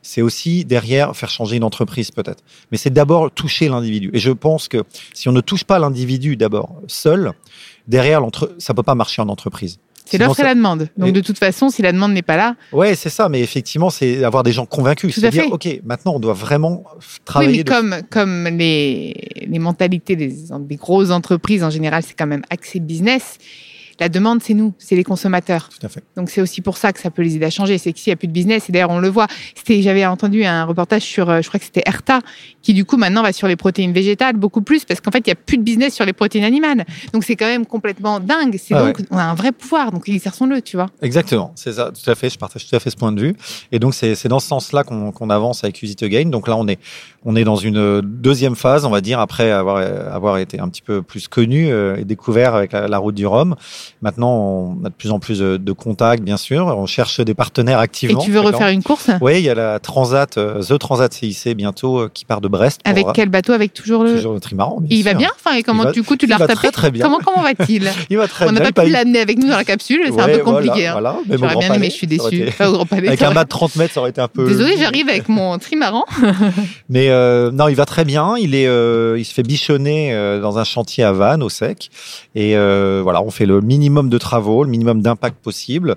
C'est 0.00 0.22
aussi 0.22 0.64
derrière 0.64 1.14
faire 1.14 1.28
changer 1.28 1.56
une 1.56 1.64
entreprise 1.64 2.10
peut-être. 2.10 2.42
Mais 2.72 2.78
c'est 2.78 2.90
d'abord 2.90 3.30
toucher 3.30 3.68
l'individu. 3.68 4.08
Et 4.14 4.18
je 4.18 4.30
pense 4.30 4.66
que 4.66 4.82
si 5.12 5.28
on 5.28 5.32
ne 5.32 5.42
touche 5.42 5.64
pas 5.64 5.78
l'individu 5.78 6.36
d'abord 6.36 6.80
seul, 6.86 7.32
derrière, 7.86 8.22
ça 8.56 8.72
peut 8.72 8.82
pas 8.82 8.94
marcher 8.94 9.20
en 9.20 9.28
entreprise. 9.28 9.78
C'est 10.10 10.18
l'offre 10.18 10.40
et 10.40 10.44
la 10.44 10.54
demande. 10.54 10.88
Donc, 10.96 11.08
et... 11.10 11.12
de 11.12 11.20
toute 11.20 11.38
façon, 11.38 11.68
si 11.70 11.82
la 11.82 11.92
demande 11.92 12.12
n'est 12.12 12.22
pas 12.22 12.36
là. 12.36 12.56
Ouais, 12.72 12.94
c'est 12.94 13.10
ça. 13.10 13.28
Mais 13.28 13.40
effectivement, 13.40 13.90
c'est 13.90 14.24
avoir 14.24 14.42
des 14.42 14.52
gens 14.52 14.66
convaincus. 14.66 15.14
Tout 15.14 15.24
à 15.24 15.30
dire, 15.30 15.44
fait. 15.44 15.50
OK, 15.50 15.80
maintenant, 15.84 16.14
on 16.14 16.20
doit 16.20 16.32
vraiment 16.32 16.84
travailler. 17.24 17.50
Oui, 17.50 17.56
mais 17.58 17.64
de... 17.64 17.70
comme, 17.70 17.96
comme 18.10 18.44
les, 18.56 19.46
les 19.46 19.58
mentalités 19.58 20.16
des, 20.16 20.34
des 20.60 20.76
grosses 20.76 21.10
entreprises, 21.10 21.62
en 21.62 21.70
général, 21.70 22.02
c'est 22.02 22.14
quand 22.14 22.26
même 22.26 22.42
axé 22.50 22.80
business. 22.80 23.38
La 24.00 24.08
demande, 24.08 24.42
c'est 24.42 24.54
nous, 24.54 24.74
c'est 24.78 24.94
les 24.94 25.04
consommateurs. 25.04 25.68
Tout 25.68 25.84
à 25.84 25.88
fait. 25.88 26.02
Donc 26.16 26.30
c'est 26.30 26.40
aussi 26.40 26.60
pour 26.60 26.76
ça 26.76 26.92
que 26.92 27.00
ça 27.00 27.10
peut 27.10 27.22
les 27.22 27.36
aider 27.36 27.46
à 27.46 27.50
changer. 27.50 27.78
C'est 27.78 27.92
que 27.92 27.98
s'il 27.98 28.10
n'y 28.10 28.14
a 28.14 28.16
plus 28.16 28.28
de 28.28 28.32
business, 28.32 28.68
et 28.68 28.72
d'ailleurs 28.72 28.90
on 28.90 29.00
le 29.00 29.08
voit. 29.08 29.26
C'était, 29.54 29.82
j'avais 29.82 30.06
entendu 30.06 30.44
un 30.44 30.64
reportage 30.64 31.02
sur, 31.02 31.28
euh, 31.28 31.42
je 31.42 31.48
crois 31.48 31.58
que 31.58 31.66
c'était 31.66 31.82
Erta, 31.84 32.20
qui 32.62 32.74
du 32.74 32.84
coup 32.84 32.96
maintenant 32.96 33.22
va 33.22 33.32
sur 33.32 33.48
les 33.48 33.56
protéines 33.56 33.92
végétales 33.92 34.36
beaucoup 34.36 34.62
plus 34.62 34.84
parce 34.84 35.00
qu'en 35.00 35.10
fait 35.10 35.18
il 35.18 35.28
n'y 35.28 35.32
a 35.32 35.36
plus 35.36 35.58
de 35.58 35.62
business 35.62 35.94
sur 35.94 36.04
les 36.04 36.12
protéines 36.12 36.44
animales. 36.44 36.84
Donc 37.12 37.24
c'est 37.24 37.36
quand 37.36 37.46
même 37.46 37.66
complètement 37.66 38.20
dingue. 38.20 38.56
C'est 38.58 38.74
ah 38.74 38.86
donc 38.86 38.98
ouais. 38.98 39.04
on 39.10 39.18
a 39.18 39.24
un 39.24 39.34
vrai 39.34 39.52
pouvoir. 39.52 39.90
Donc 39.90 40.08
exerçons-le, 40.08 40.62
tu 40.62 40.76
vois. 40.76 40.86
Exactement, 41.02 41.52
c'est 41.56 41.72
ça. 41.72 41.90
Tout 41.90 42.10
à 42.10 42.14
fait. 42.14 42.30
Je 42.30 42.38
partage 42.38 42.68
tout 42.68 42.76
à 42.76 42.80
fait 42.80 42.90
ce 42.90 42.96
point 42.96 43.12
de 43.12 43.20
vue. 43.20 43.36
Et 43.72 43.78
donc 43.78 43.94
c'est 43.94 44.28
dans 44.28 44.40
ce 44.40 44.48
sens-là 44.48 44.84
qu'on 44.84 45.12
qu 45.12 45.24
avance 45.30 45.64
avec 45.64 45.82
Use 45.82 45.92
It 45.92 46.02
Again. 46.02 46.26
Donc 46.26 46.48
là 46.48 46.56
on 46.56 46.68
est 46.68 46.78
on 47.24 47.36
est 47.36 47.44
dans 47.44 47.56
une 47.56 48.00
deuxième 48.00 48.54
phase, 48.54 48.84
on 48.84 48.90
va 48.90 49.00
dire, 49.00 49.18
après 49.18 49.50
avoir, 49.50 49.78
avoir 50.12 50.38
été 50.38 50.60
un 50.60 50.68
petit 50.68 50.82
peu 50.82 51.02
plus 51.02 51.28
connu 51.28 51.70
euh, 51.70 51.96
et 51.96 52.04
découvert 52.04 52.54
avec 52.54 52.72
la, 52.72 52.98
route 52.98 53.14
du 53.14 53.26
Rhum. 53.26 53.56
Maintenant, 54.02 54.30
on 54.30 54.84
a 54.84 54.88
de 54.88 54.94
plus 54.94 55.10
en 55.10 55.18
plus 55.18 55.40
de, 55.40 55.72
contacts, 55.72 56.22
bien 56.22 56.36
sûr. 56.36 56.66
On 56.66 56.86
cherche 56.86 57.20
des 57.20 57.34
partenaires 57.34 57.78
activement. 57.78 58.20
Et 58.20 58.24
tu 58.24 58.30
veux 58.30 58.40
refaire 58.40 58.68
une 58.68 58.82
course? 58.82 59.10
Oui, 59.20 59.38
il 59.38 59.44
y 59.44 59.50
a 59.50 59.54
la 59.54 59.78
Transat, 59.78 60.38
euh, 60.38 60.62
The 60.62 60.78
Transat 60.78 61.12
CIC 61.12 61.56
bientôt, 61.56 61.98
euh, 61.98 62.10
qui 62.12 62.24
part 62.24 62.40
de 62.40 62.48
Brest. 62.48 62.80
Avec 62.84 63.06
quel 63.14 63.28
bateau? 63.28 63.52
Avec 63.52 63.74
toujours 63.74 64.04
le. 64.04 64.14
Toujours 64.14 64.34
le 64.34 64.40
trimaran. 64.40 64.80
il 64.88 65.02
va 65.02 65.14
bien? 65.14 65.30
Enfin, 65.34 65.56
et 65.56 65.62
comment 65.62 65.90
du 65.90 66.02
coup 66.02 66.16
tu 66.16 66.26
l'as 66.26 66.36
retapé? 66.36 66.54
très, 66.54 66.70
très 66.70 66.90
bien. 66.90 67.04
Comment 67.04 67.18
comment 67.24 67.42
va-t-il? 67.42 67.90
Il 68.10 68.16
va 68.16 68.28
très 68.28 68.46
on 68.46 68.52
bien. 68.52 68.60
On 68.60 68.64
n'a 68.64 68.72
pas 68.72 68.84
pu 68.84 68.90
l'amener 68.90 69.20
avec 69.20 69.38
nous 69.38 69.48
dans 69.48 69.56
la 69.56 69.64
capsule, 69.64 70.00
c'est 70.06 70.20
un 70.20 70.28
peu 70.28 70.38
compliqué. 70.38 70.86
Hein. 70.86 70.92
Voilà, 70.92 71.16
Mais 71.28 71.36
J'aurais 71.36 71.56
bien 71.56 71.74
aimé, 71.74 71.90
je 71.90 71.94
suis 71.94 72.06
déçu. 72.06 72.48
Avec 72.90 73.22
un 73.22 73.32
mât 73.32 73.44
de 73.44 73.48
30 73.48 73.76
mètres, 73.76 73.94
ça 73.94 74.00
aurait 74.00 74.10
été 74.10 74.20
un 74.20 74.28
peu. 74.28 74.46
Désolé, 74.46 74.76
j'arrive 74.78 75.08
avec 75.08 75.28
mon 75.28 75.58
trimaran. 75.58 76.04
Mais 76.88 77.08
non, 77.52 77.68
il 77.68 77.74
va 77.74 77.86
très 77.86 78.04
bien. 78.04 78.36
Il 78.36 78.54
est, 78.54 78.64
il 78.64 79.24
se 79.24 79.34
fait 79.34 79.42
bichonner 79.42 80.12
dans 80.40 80.58
un 80.58 80.64
chantier 80.64 81.04
à 81.04 81.12
Vannes, 81.12 81.42
au 81.42 81.48
sec. 81.48 81.90
Et 82.34 82.54
voilà, 82.54 83.22
on 83.22 83.30
fait 83.30 83.46
le 83.46 83.60
minimum 83.60 84.08
de 84.08 84.18
travaux, 84.18 84.64
le 84.64 84.70
minimum 84.70 85.02
d'impact 85.02 85.36
possible. 85.42 85.96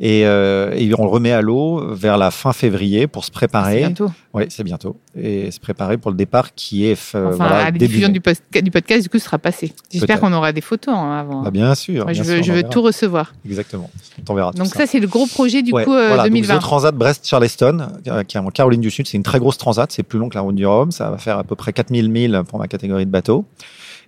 Et, 0.00 0.20
et, 0.20 0.92
on 0.98 1.04
le 1.04 1.10
remet 1.10 1.32
à 1.32 1.40
l'eau 1.40 1.82
vers 1.94 2.18
la 2.18 2.30
fin 2.30 2.52
février 2.52 3.06
pour 3.06 3.24
se 3.24 3.30
préparer. 3.30 3.72
C'est 3.72 3.86
bientôt. 3.86 4.10
Oui, 4.34 4.44
c'est 4.48 4.64
bientôt. 4.64 4.96
Et 5.14 5.50
se 5.50 5.60
préparer 5.60 5.98
pour 5.98 6.10
le 6.10 6.16
départ 6.16 6.54
qui 6.54 6.86
est. 6.86 6.92
enfin, 6.92 7.30
voilà, 7.32 7.64
la 7.64 7.70
diffusion 7.70 8.08
du, 8.08 8.20
du, 8.62 8.70
podcast, 8.70 9.02
du 9.02 9.08
coup, 9.10 9.18
sera 9.18 9.38
passé. 9.38 9.72
J'espère 9.90 10.20
qu'on 10.20 10.32
aura 10.32 10.52
des 10.52 10.62
photos 10.62 10.94
hein, 10.96 11.18
avant. 11.18 11.42
Bah, 11.42 11.50
bien 11.50 11.74
sûr. 11.74 12.06
je 12.12 12.22
veux, 12.22 12.42
je 12.42 12.52
veux 12.52 12.62
tout 12.62 12.80
recevoir. 12.80 13.34
Exactement. 13.44 13.90
On 14.28 14.34
verra 14.34 14.52
Donc, 14.52 14.70
tout 14.70 14.78
ça, 14.78 14.86
c'est 14.86 15.00
le 15.00 15.06
gros 15.06 15.26
projet 15.26 15.62
du 15.62 15.72
ouais, 15.72 15.84
coup 15.84 15.92
euh, 15.92 16.08
voilà, 16.08 16.24
2020. 16.24 16.54
Donc, 16.54 16.62
The 16.62 16.64
Transat 16.64 16.94
Brest-Charleston, 16.94 17.88
qui 18.26 18.36
est 18.36 18.40
en 18.40 18.50
Caroline 18.50 18.80
du 18.80 18.90
Sud. 18.90 19.06
C'est 19.06 19.18
une 19.18 19.22
très 19.22 19.38
grosse 19.38 19.58
transat. 19.58 19.90
C'est 19.92 20.02
plus 20.02 20.18
long 20.18 20.30
que 20.30 20.34
la 20.34 20.42
route 20.52 20.56
du 20.56 20.66
Rhum. 20.66 20.90
Ça 20.90 21.10
va 21.10 21.18
faire 21.18 21.38
à 21.38 21.44
peu 21.44 21.56
près 21.56 21.72
4000 21.72 22.10
milles 22.10 22.42
pour 22.48 22.58
ma 22.58 22.68
catégorie 22.68 23.06
de 23.06 23.10
bateau. 23.10 23.44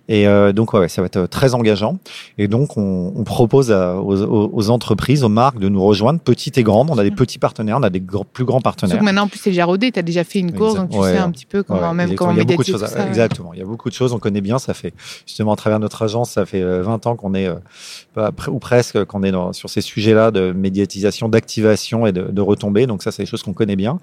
Et 0.07 0.27
euh, 0.27 0.53
donc, 0.53 0.73
ouais, 0.73 0.87
ça 0.87 1.01
va 1.01 1.07
être 1.07 1.25
très 1.27 1.55
engageant. 1.55 1.97
Et 2.37 2.47
donc, 2.47 2.77
on, 2.77 3.13
on 3.15 3.23
propose 3.23 3.71
à, 3.71 3.95
aux, 3.95 4.15
aux, 4.15 4.69
entreprises, 4.69 5.23
aux 5.23 5.29
marques 5.29 5.59
de 5.59 5.67
nous 5.67 5.83
rejoindre, 5.83 6.19
petites 6.19 6.57
et 6.57 6.63
grandes. 6.63 6.89
On 6.91 6.97
a 6.97 7.03
des 7.03 7.11
petits 7.11 7.39
partenaires, 7.39 7.77
on 7.79 7.83
a 7.83 7.89
des 7.89 8.03
plus 8.31 8.45
grands 8.45 8.61
partenaires. 8.61 8.97
Donc 8.97 9.05
maintenant, 9.05 9.23
en 9.23 9.27
plus, 9.27 9.39
c'est 9.39 9.49
déjà 9.49 9.65
rodé. 9.65 9.91
Tu 9.91 9.99
as 9.99 10.03
déjà 10.03 10.23
fait 10.23 10.39
une 10.39 10.53
course, 10.53 10.75
donc 10.75 10.89
tu 10.89 11.01
sais 11.01 11.17
un 11.17 11.31
petit 11.31 11.45
peu 11.45 11.63
comment, 11.63 11.93
même 11.93 12.15
comment 12.15 12.31
il 12.31 12.37
y 12.37 12.41
a 12.41 12.43
beaucoup 12.43 12.63
de 12.63 12.67
choses. 12.67 12.85
Ça, 12.85 13.07
exactement. 13.07 13.53
Il 13.53 13.59
y 13.59 13.63
a 13.63 13.65
beaucoup 13.65 13.89
de 13.89 13.95
choses. 13.95 14.13
On 14.13 14.19
connaît 14.19 14.41
bien. 14.41 14.59
Ça 14.59 14.73
fait 14.73 14.93
justement 15.25 15.53
à 15.53 15.55
travers 15.55 15.79
notre 15.79 16.03
agence, 16.03 16.31
ça 16.31 16.45
fait 16.45 16.61
20 16.61 17.05
euh, 17.05 17.09
ans 17.09 17.15
qu'on 17.15 17.33
est 17.33 17.47
euh, 17.47 18.31
ou 18.47 18.59
presque 18.59 19.03
qu'on 19.05 19.23
est 19.23 19.31
dans, 19.31 19.53
sur 19.53 19.69
ces 19.69 19.81
sujets-là 19.81 20.31
de 20.31 20.51
médiatisation, 20.51 21.29
d'activation 21.29 22.05
et 22.05 22.11
de, 22.11 22.23
de 22.23 22.41
retombées. 22.41 22.85
Donc 22.85 23.01
ça, 23.01 23.11
c'est 23.11 23.23
des 23.23 23.27
choses 23.27 23.43
qu'on 23.43 23.53
connaît 23.53 23.75
bien. 23.75 23.99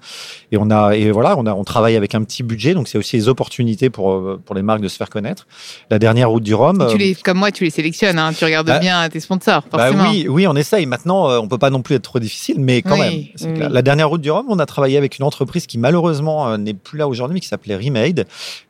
Et 0.51 0.57
on 0.57 0.69
a 0.69 0.95
et 0.95 1.11
voilà, 1.11 1.37
on 1.37 1.45
a 1.45 1.53
on 1.53 1.63
travaille 1.63 1.95
avec 1.95 2.13
un 2.13 2.23
petit 2.23 2.43
budget. 2.43 2.73
Donc 2.73 2.87
c'est 2.87 2.97
aussi 2.97 3.15
des 3.15 3.29
opportunités 3.29 3.89
pour 3.89 4.11
euh, 4.11 4.41
pour 4.43 4.55
les 4.55 4.61
marques 4.61 4.81
de 4.81 4.87
se 4.89 4.97
faire 4.97 5.09
connaître 5.09 5.47
la 5.93 5.99
dernière 5.99 6.29
route 6.31 6.41
du 6.41 6.55
Rhum. 6.55 6.87
Tu 6.89 6.97
les, 6.97 7.13
comme 7.13 7.37
moi, 7.37 7.51
tu 7.51 7.63
les 7.63 7.69
sélectionnes, 7.69 8.17
hein, 8.17 8.31
tu 8.35 8.43
regardes 8.43 8.65
bah, 8.65 8.79
bien 8.79 9.07
tes 9.09 9.19
sponsors, 9.19 9.63
bah 9.71 9.91
oui, 9.91 10.25
oui, 10.27 10.47
on 10.47 10.55
essaye. 10.55 10.87
Maintenant, 10.87 11.29
euh, 11.29 11.39
on 11.39 11.47
peut 11.47 11.59
pas 11.59 11.69
non 11.69 11.83
plus 11.83 11.95
être 11.95 12.01
trop 12.01 12.19
difficile, 12.19 12.55
mais 12.59 12.81
quand 12.81 12.97
même. 12.97 13.25
La, 13.69 13.81
dernière 13.83 14.09
route 14.09 14.21
du 14.21 14.31
Rhum, 14.31 14.45
on 14.49 14.57
a 14.57 14.65
travaillé 14.65 14.97
avec 14.97 15.19
une 15.19 15.25
entreprise 15.25 15.67
qui 15.67 15.77
malheureusement 15.77 16.49
euh, 16.49 16.57
n'est 16.57 16.73
plus 16.73 16.97
là 16.97 17.07
aujourd'hui, 17.07 17.35
mais 17.35 17.39
qui 17.41 17.47
s'appelait 17.47 17.75
Remade. 17.75 18.25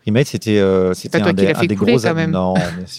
Remade, 0.05 0.25
c'était 0.25 0.59
euh, 0.59 0.93
c'était 0.93 1.21
un, 1.21 1.31
des, 1.31 1.53
un 1.53 1.65
des 1.65 1.75
gros 1.75 1.97
non, 2.27 2.55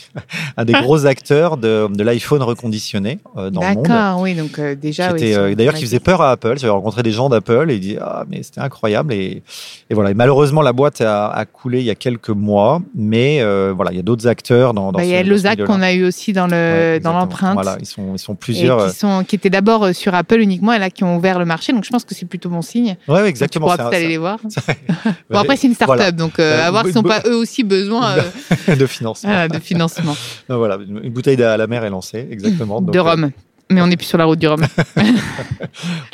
un 0.56 0.64
des 0.64 0.72
gros 0.72 1.04
acteurs 1.04 1.58
de, 1.58 1.86
de 1.92 2.02
l'iPhone 2.02 2.42
reconditionné 2.42 3.18
dans 3.34 3.60
le 3.60 3.74
monde. 3.74 3.86
D'accord, 3.86 4.20
oui, 4.22 4.34
donc 4.34 4.58
déjà. 4.58 5.12
Oui, 5.12 5.54
D'ailleurs, 5.54 5.74
qui 5.74 5.84
faisait 5.84 6.00
peur 6.00 6.22
à 6.22 6.30
Apple. 6.30 6.58
J'avais 6.58 6.72
rencontré 6.72 7.02
des 7.02 7.12
gens 7.12 7.28
d'Apple 7.28 7.70
et 7.70 7.74
ils 7.74 7.80
disaient 7.80 7.98
ah 8.00 8.24
mais 8.28 8.42
c'était 8.42 8.60
incroyable 8.60 9.12
et, 9.12 9.42
et 9.90 9.94
voilà. 9.94 10.12
Et 10.12 10.14
malheureusement, 10.14 10.62
la 10.62 10.72
boîte 10.72 11.02
a, 11.02 11.28
a, 11.28 11.44
coulé 11.44 11.80
il 11.80 11.84
y 11.84 11.90
a 11.90 11.94
quelques 11.94 12.30
mois, 12.30 12.80
mais 12.94 13.44
voilà, 13.72 13.92
il 13.92 13.96
y 13.96 14.00
a 14.00 14.02
d'autres 14.02 14.13
acteurs 14.24 14.74
dans 14.74 14.92
bah, 14.92 15.04
il 15.04 15.10
y 15.10 15.16
a 15.16 15.56
qu'on 15.56 15.82
a 15.82 15.92
eu 15.92 16.04
aussi 16.04 16.32
dans 16.32 16.46
le 16.46 16.98
dans 17.02 17.12
l'empreinte. 17.12 17.54
Voilà, 17.54 17.76
ils 17.80 17.86
sont 17.86 18.14
ils 18.14 18.18
sont 18.18 18.34
plusieurs. 18.34 18.78
qui 18.78 18.84
euh, 18.84 18.88
sont 18.90 19.24
qui 19.26 19.36
étaient 19.36 19.50
d'abord 19.50 19.84
euh, 19.84 19.92
sur 19.92 20.14
Apple 20.14 20.38
uniquement 20.40 20.72
et 20.72 20.78
là 20.78 20.90
qui 20.90 21.04
ont 21.04 21.16
ouvert 21.16 21.38
le 21.38 21.44
marché. 21.44 21.72
Donc 21.72 21.84
je 21.84 21.90
pense 21.90 22.04
que 22.04 22.14
c'est 22.14 22.26
plutôt 22.26 22.48
bon 22.48 22.62
signe. 22.62 22.96
Ouais, 23.08 23.26
exactement. 23.26 23.66
Donc, 23.66 23.76
tu 23.76 23.82
pourras 23.82 23.96
aller 23.96 24.08
les 24.08 24.18
voir. 24.18 24.38
bon 25.30 25.38
après 25.38 25.56
c'est 25.56 25.66
une 25.66 25.74
start-up 25.74 26.14
donc 26.14 26.38
euh, 26.38 26.66
à 26.66 26.70
voir 26.70 26.84
s'ils 26.84 26.94
n'ont 26.94 27.02
pas 27.02 27.22
eux 27.26 27.36
aussi 27.36 27.62
besoin 27.62 28.16
de 28.68 28.86
financement. 28.86 29.30
Voilà, 29.30 29.48
de 29.48 29.58
financement. 29.58 30.16
voilà, 30.48 30.76
une 30.76 31.10
bouteille 31.10 31.42
à 31.42 31.56
la 31.56 31.66
mer 31.66 31.84
est 31.84 31.90
lancée 31.90 32.26
exactement. 32.30 32.80
de 32.80 32.98
rhum. 32.98 33.30
Mais 33.70 33.80
on 33.80 33.86
n'est 33.86 33.96
plus 33.96 34.06
sur 34.06 34.18
la 34.18 34.26
route 34.26 34.38
du 34.38 34.46
rhum. 34.46 34.62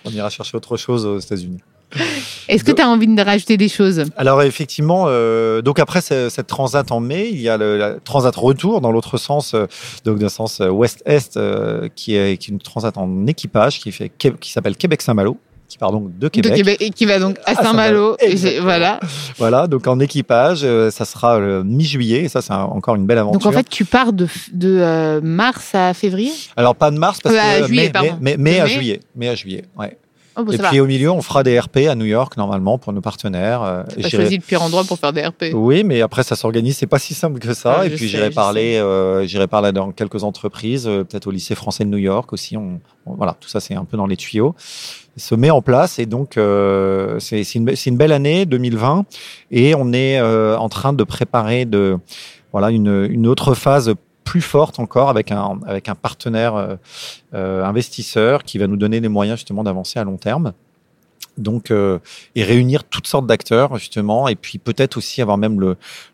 on 0.05 0.11
ira 0.11 0.31
chercher 0.31 0.57
autre 0.57 0.77
chose 0.77 1.05
aux 1.05 1.19
États-Unis. 1.19 1.61
Est-ce 2.49 2.65
que 2.65 2.73
tu 2.73 2.83
as 2.83 2.89
envie 2.89 3.07
de 3.07 3.23
rajouter 3.23 3.57
des 3.57 3.69
choses? 3.69 4.05
Alors 4.17 4.43
effectivement, 4.43 5.05
euh, 5.09 5.63
donc 5.63 5.79
après 5.79 6.01
cette 6.01 6.47
transat 6.47 6.91
en 6.93 7.01
mai, 7.01 7.29
il 7.31 7.41
y 7.41 7.49
a 7.49 7.57
le 7.57 7.77
la 7.77 7.95
transat 7.95 8.35
retour 8.35 8.81
dans 8.81 8.93
l'autre 8.93 9.19
sens, 9.19 9.55
euh, 9.55 9.67
donc 10.05 10.19
dans 10.19 10.25
le 10.25 10.29
sens 10.29 10.61
euh, 10.61 10.69
ouest-est, 10.69 11.37
euh, 11.37 11.89
qui, 11.95 12.17
est, 12.17 12.37
qui, 12.37 12.51
est, 12.51 12.53
une 12.53 12.61
transat 12.61 12.97
en 12.97 13.27
équipage 13.27 13.81
qui 13.81 13.93
fait 13.93 14.11
qui 14.11 14.53
s'appelle 14.53 14.77
Québec 14.77 15.03
Saint-Malo 15.03 15.39
qui 15.69 15.79
part 15.79 15.93
donc 15.93 16.19
de 16.19 16.27
Québec. 16.27 16.51
De 16.51 16.57
Québec 16.57 16.77
et 16.81 16.91
qui 16.91 17.05
va 17.05 17.21
donc 17.21 17.39
à, 17.47 17.55
Saint-Malo. 17.55 18.17
voilà. 18.61 18.99
Voilà, 19.39 19.69
donc 19.69 19.87
en 19.87 20.01
équipage, 20.01 20.67
ça 20.91 21.05
sera 21.05 21.39
le 21.39 21.63
mi-juillet, 21.63 22.25
et 22.25 22.29
ça 22.29 22.43
c'est 22.43 22.53
encore 22.53 22.97
une 22.97 23.07
belle 23.07 23.19
aventure. 23.19 23.39
Donc 23.39 23.47
en 23.47 23.57
fait, 23.57 23.69
tu 23.69 23.85
pars 23.85 24.13
de, 24.13 24.27
de 24.53 25.21
mars 25.23 25.73
à 25.77 25.95
février? 25.95 26.33
Alors 26.57 26.75
pas 26.75 26.91
de 26.91 26.99
mars, 26.99 27.21
parce 27.23 27.37
que 27.37 27.67
juillet, 27.69 27.93
mais, 27.95 28.17
mais, 28.21 28.37
mais, 28.37 28.59
à 28.59 28.67
juillet. 28.67 28.99
Mais 29.15 29.29
à 29.29 29.37
juillet, 29.37 29.65
ouais. 29.79 29.97
Oh, 30.37 30.45
bah, 30.45 30.55
et 30.55 30.59
puis 30.59 30.81
au 30.81 30.87
milieu, 30.87 31.11
on 31.11 31.23
fera 31.23 31.43
des 31.43 31.59
RP 31.59 31.79
à 31.89 31.95
New 31.95 32.05
York 32.05 32.37
normalement 32.37 32.79
pour 32.79 32.93
nos 32.93 33.01
partenaires. 33.01 33.63
Euh, 33.63 33.83
T'as 34.01 34.09
choisi 34.09 34.37
le 34.37 34.43
pire 34.43 34.63
endroit 34.63 34.85
pour 34.85 34.99
faire 34.99 35.13
des 35.13 35.27
RP. 35.27 35.47
Oui, 35.53 35.83
mais 35.85 36.01
après 36.03 36.23
ça 36.23 36.37
s'organise, 36.37 36.77
c'est 36.77 36.87
pas 36.87 36.99
si 36.99 37.15
simple 37.15 37.41
que 37.41 37.53
ça. 37.53 37.79
Ah, 37.81 37.87
et 37.87 37.91
puis 37.91 38.09
j'irai 38.09 38.31
parler, 38.31 38.77
euh, 38.77 39.27
j'irai 39.27 39.47
parler 39.49 39.73
dans 39.73 39.91
quelques 39.91 40.23
entreprises, 40.23 40.87
euh, 40.87 41.05
peut-être 41.05 41.27
au 41.27 41.31
lycée 41.31 41.55
français 41.55 41.85
de 41.85 41.91
New 41.91 41.99
York 41.99 42.33
aussi. 42.33 42.57
On, 42.57 42.81
voilà, 43.07 43.37
tout 43.41 43.49
ça 43.49 43.61
c'est 43.61 43.75
un 43.75 43.85
peu 43.85 43.97
dans 43.97 44.07
les 44.07 44.17
tuyaux. 44.17 44.55
se 45.17 45.35
met 45.35 45.51
en 45.51 45.63
place 45.63 45.99
et 45.99 46.07
donc 46.07 46.37
euh, 46.37 47.19
c'est 47.19 47.43
une, 47.55 47.73
une, 47.87 47.97
belle 47.97 48.13
année 48.13 48.47
2020 48.47 49.05
et 49.51 49.75
on 49.75 49.93
est 49.93 50.19
euh, 50.19 50.57
en 50.57 50.69
train 50.69 50.93
de 50.93 51.05
préparer 51.05 51.65
de 51.65 51.99
voilà 52.53 52.71
une, 52.71 53.09
une 53.11 53.27
autre 53.27 53.55
phase 53.55 53.95
plus 54.25 54.41
forte 54.41 54.79
encore 54.79 55.09
avec 55.09 55.33
un, 55.33 55.61
avec 55.67 55.89
un 55.89 55.95
partenaire 55.95 56.55
euh, 56.55 56.77
euh, 57.35 57.65
investisseur 57.65 58.45
qui 58.45 58.59
va 58.59 58.67
nous 58.67 58.77
donner 58.77 59.01
les 59.01 59.09
moyens 59.09 59.39
justement 59.39 59.65
d'avancer 59.65 59.99
à 59.99 60.05
long 60.05 60.17
terme. 60.17 60.53
Donc, 61.39 61.71
euh, 61.71 61.99
et 62.35 62.43
réunir 62.43 62.85
toutes 62.85 63.07
sortes 63.07 63.27
d'acteurs 63.27 63.79
justement, 63.79 64.29
et 64.29 64.35
puis 64.35 64.59
peut-être 64.59 64.97
aussi 64.99 65.23
avoir 65.23 65.39
même 65.39 65.59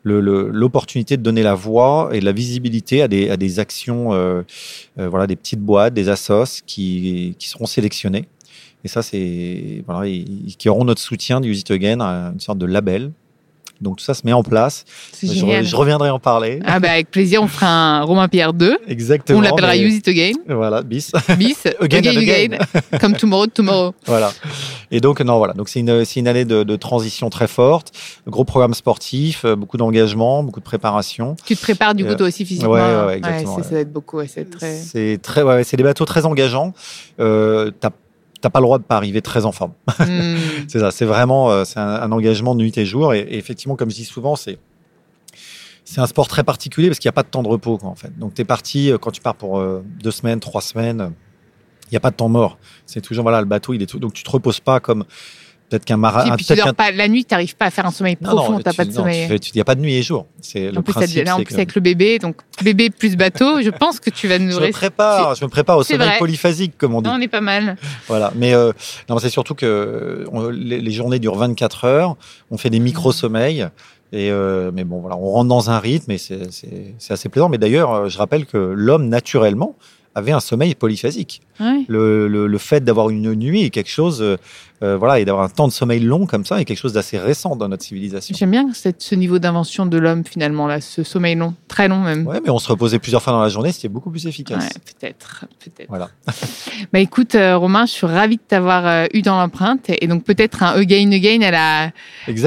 l'opportunité 0.04 1.14
le, 1.14 1.18
le, 1.18 1.22
de 1.22 1.24
donner 1.24 1.42
la 1.42 1.54
voix 1.54 2.10
et 2.12 2.20
la 2.20 2.32
visibilité 2.32 3.02
à 3.02 3.08
des, 3.08 3.30
à 3.30 3.36
des 3.36 3.58
actions, 3.58 4.10
voilà, 4.96 5.26
des 5.26 5.36
petites 5.36 5.60
boîtes, 5.60 5.94
des 5.94 6.08
assos 6.08 6.62
qui, 6.66 7.34
qui 7.38 7.48
seront 7.48 7.66
sélectionnées. 7.66 8.28
Et 8.84 8.88
ça, 8.88 9.02
c'est 9.02 9.82
voilà, 9.86 10.08
qui 10.58 10.68
auront 10.68 10.84
notre 10.84 11.00
soutien 11.00 11.40
du 11.40 11.50
Use 11.50 11.60
It 11.60 11.70
Again, 11.72 12.00
une 12.00 12.40
sorte 12.40 12.58
de 12.58 12.66
label 12.66 13.10
donc 13.80 13.96
tout 13.96 14.04
ça 14.04 14.14
se 14.14 14.22
met 14.24 14.32
en 14.32 14.42
place. 14.42 14.84
Je, 15.22 15.28
je, 15.62 15.76
reviendrai 15.76 16.10
en 16.10 16.18
parler. 16.18 16.60
Ah 16.64 16.80
bah 16.80 16.90
avec 16.90 17.10
plaisir, 17.10 17.42
on 17.42 17.48
fera 17.48 17.66
un 17.66 18.02
Romain 18.02 18.28
Pierre 18.28 18.52
2. 18.52 18.78
Exactement. 18.88 19.38
On 19.38 19.42
l'appellera 19.42 19.76
Use 19.76 19.96
It 19.96 20.08
Again. 20.08 20.32
Voilà, 20.48 20.82
bis. 20.82 21.12
Bis, 21.38 21.66
again, 21.80 21.98
again, 21.98 22.16
again. 22.16 22.58
Comme 23.00 23.14
Tomorrow, 23.14 23.46
Tomorrow. 23.46 23.94
Voilà. 24.06 24.32
Et 24.90 25.00
donc 25.00 25.20
non 25.20 25.38
voilà, 25.38 25.52
donc 25.52 25.68
c'est 25.68 25.80
une 25.80 26.04
une 26.16 26.28
année 26.28 26.44
de, 26.44 26.62
de, 26.62 26.76
transition 26.76 27.28
très 27.30 27.48
forte, 27.48 27.92
gros 28.26 28.44
programme 28.44 28.74
sportif, 28.74 29.44
euh, 29.44 29.56
beaucoup 29.56 29.76
d'engagement, 29.76 30.42
beaucoup 30.42 30.60
de 30.60 30.64
préparation. 30.64 31.36
Tu 31.44 31.56
te 31.56 31.60
prépares 31.60 31.94
du 31.94 32.04
coup 32.04 32.12
euh, 32.12 32.16
toi 32.16 32.28
aussi 32.28 32.44
physiquement. 32.46 32.70
Ouais, 32.70 33.06
ouais, 33.06 33.16
exactement. 33.18 33.56
Ouais, 33.56 33.62
ça 33.62 33.70
va 33.70 33.80
être 33.80 33.92
beaucoup, 33.92 34.20
c'est 34.26 34.48
très. 34.50 34.74
C'est 34.74 35.18
très, 35.22 35.42
ouais, 35.42 35.64
c'est 35.64 35.76
des 35.76 35.82
bateaux 35.82 36.04
très 36.04 36.24
engageants. 36.24 36.72
Euh, 37.20 37.70
t'as 37.80 37.90
t'as 38.40 38.50
pas 38.50 38.60
le 38.60 38.64
droit 38.64 38.78
de 38.78 38.84
pas 38.84 38.96
arriver 38.96 39.22
très 39.22 39.44
en 39.44 39.52
forme. 39.52 39.72
Hmm. 39.98 40.36
c'est 40.68 40.78
ça, 40.78 40.90
c'est 40.90 41.04
vraiment 41.04 41.50
euh, 41.50 41.64
c'est 41.64 41.80
un, 41.80 42.12
engagement 42.12 42.54
de 42.54 42.60
nuit 42.60 42.76
et 42.76 42.84
jour. 42.84 43.14
Et, 43.14 43.26
effectivement, 43.30 43.76
comme 43.76 43.90
je 43.90 43.96
dis 43.96 44.04
souvent, 44.04 44.36
c'est 44.36 44.58
c'est 45.84 46.00
un 46.00 46.06
sport 46.06 46.28
très 46.28 46.44
particulier 46.44 46.88
parce 46.88 46.98
qu'il 46.98 47.08
n'y 47.08 47.14
a 47.14 47.14
pas 47.14 47.22
de 47.22 47.28
temps 47.28 47.42
de 47.42 47.48
repos 47.48 47.78
quoi, 47.78 47.88
en 47.88 47.94
fait. 47.94 48.16
Donc 48.18 48.34
tu 48.34 48.42
es 48.42 48.44
parti 48.44 48.90
euh, 48.90 48.98
quand 48.98 49.10
tu 49.10 49.20
pars 49.20 49.34
pour 49.34 49.58
euh, 49.58 49.82
deux 50.02 50.10
semaines, 50.10 50.40
trois 50.40 50.60
semaines, 50.60 51.12
il 51.86 51.92
n'y 51.92 51.96
a 51.96 52.00
pas 52.00 52.10
de 52.10 52.16
temps 52.16 52.28
mort. 52.28 52.58
C'est 52.84 53.00
toujours 53.00 53.22
voilà 53.22 53.40
le 53.40 53.46
bateau 53.46 53.72
il 53.72 53.82
est 53.82 53.86
tout, 53.86 53.98
donc 53.98 54.12
tu 54.12 54.22
te 54.22 54.30
reposes 54.30 54.60
pas 54.60 54.80
comme 54.80 55.04
Peut-être 55.68 55.84
qu'un 55.84 55.96
marin. 55.96 56.26
Et 56.26 56.36
puis 56.36 56.44
tu 56.44 56.54
dors 56.54 56.74
pas 56.74 56.92
la 56.92 57.08
nuit, 57.08 57.24
tu 57.24 57.34
n'arrives 57.34 57.56
pas 57.56 57.66
à 57.66 57.70
faire 57.70 57.86
un 57.86 57.90
sommeil 57.90 58.16
profond, 58.16 58.58
tu 58.58 58.64
n'as 58.64 58.72
pas 58.72 58.84
de 58.84 58.92
sommeil. 58.92 59.28
Il 59.30 59.54
n'y 59.54 59.60
a 59.60 59.64
pas 59.64 59.74
de 59.74 59.80
nuit 59.80 59.94
et 59.94 60.02
jour. 60.02 60.26
C'est 60.40 60.70
le 60.70 60.80
plus, 60.82 60.92
principe. 60.92 61.24
Là, 61.24 61.36
en 61.36 61.42
plus, 61.42 61.54
avec 61.54 61.74
le 61.74 61.80
bébé, 61.80 62.18
donc 62.18 62.36
bébé 62.62 62.90
plus 62.90 63.16
bateau, 63.16 63.60
je 63.60 63.70
pense 63.70 63.98
que 63.98 64.10
tu 64.10 64.28
vas 64.28 64.38
nous. 64.38 64.52
Je 64.52 64.60
me 64.60 64.70
prépare, 64.70 65.34
je 65.34 65.44
me 65.44 65.50
prépare 65.50 65.78
au 65.78 65.82
sommeil 65.82 66.18
polyphasique, 66.18 66.78
comme 66.78 66.94
on 66.94 67.02
dit. 67.02 67.08
Non, 67.08 67.16
on 67.16 67.20
est 67.20 67.28
pas 67.28 67.40
mal. 67.40 67.76
Voilà, 68.06 68.32
mais 68.36 68.54
euh, 68.54 68.72
non, 69.08 69.18
c'est 69.18 69.30
surtout 69.30 69.54
que 69.54 70.24
les, 70.52 70.80
les, 70.80 70.90
journées 70.92 71.18
durent 71.18 71.36
24 71.36 71.84
heures. 71.84 72.16
On 72.50 72.58
fait 72.58 72.70
des 72.70 72.78
micro 72.78 73.12
sommeils. 73.12 73.68
Et 74.12 74.30
euh, 74.30 74.70
mais 74.72 74.84
bon, 74.84 75.00
voilà, 75.00 75.16
on 75.16 75.30
rentre 75.30 75.48
dans 75.48 75.70
un 75.70 75.78
rythme 75.78 76.12
et 76.12 76.18
c'est 76.18 77.10
assez 77.10 77.28
plaisant. 77.28 77.48
Mais 77.48 77.58
d'ailleurs, 77.58 77.92
euh, 77.92 78.08
je 78.08 78.18
rappelle 78.18 78.46
que 78.46 78.56
l'homme 78.56 79.08
naturellement 79.08 79.74
avaient 80.16 80.32
un 80.32 80.40
sommeil 80.40 80.74
polyphasique. 80.74 81.42
Ouais. 81.60 81.84
Le, 81.88 82.26
le- 82.26 82.46
le 82.46 82.58
fait 82.58 82.82
d'avoir 82.82 83.10
une 83.10 83.34
nuit 83.34 83.62
est 83.64 83.70
quelque 83.70 83.90
chose, 83.90 84.20
euh, 84.22 84.36
euh, 84.82 84.96
voilà, 84.96 85.20
et 85.20 85.24
d'avoir 85.24 85.44
un 85.44 85.48
temps 85.48 85.68
de 85.68 85.72
sommeil 85.72 86.00
long 86.00 86.26
comme 86.26 86.44
ça 86.44 86.60
est 86.60 86.64
quelque 86.64 86.78
chose 86.80 86.92
d'assez 86.94 87.18
récent 87.18 87.54
dans 87.54 87.68
notre 87.68 87.84
civilisation. 87.84 88.34
J'aime 88.36 88.50
bien 88.50 88.68
cette- 88.74 89.02
ce 89.02 89.14
niveau 89.14 89.38
d'invention 89.38 89.86
de 89.86 89.96
l'homme 89.98 90.24
finalement 90.24 90.66
là, 90.66 90.80
ce 90.80 91.02
sommeil 91.02 91.34
long, 91.34 91.54
très 91.68 91.86
long 91.88 92.00
même. 92.00 92.26
Ouais, 92.26 92.40
mais 92.42 92.50
on 92.50 92.58
se 92.58 92.68
reposait 92.68 92.98
plusieurs 92.98 93.22
fois 93.22 93.32
dans 93.34 93.42
la 93.42 93.48
journée, 93.50 93.72
c'était 93.72 93.88
beaucoup 93.88 94.10
plus 94.10 94.26
efficace. 94.26 94.64
Ouais, 94.64 94.70
peut-être, 94.98 95.44
peut-être. 95.62 95.88
Voilà. 95.88 96.08
Bah 96.92 96.98
écoute, 97.00 97.34
euh, 97.34 97.56
Romain, 97.56 97.84
je 97.86 97.92
suis 97.92 98.06
ravie 98.06 98.36
de 98.36 98.42
t'avoir 98.46 98.86
euh, 98.86 99.06
eu 99.14 99.22
dans 99.22 99.36
l'empreinte 99.38 99.86
et 99.88 100.06
donc 100.06 100.24
peut-être 100.24 100.62
un 100.62 100.72
again 100.80 101.10
again 101.12 101.40
à, 101.42 101.50
la, 101.50 101.90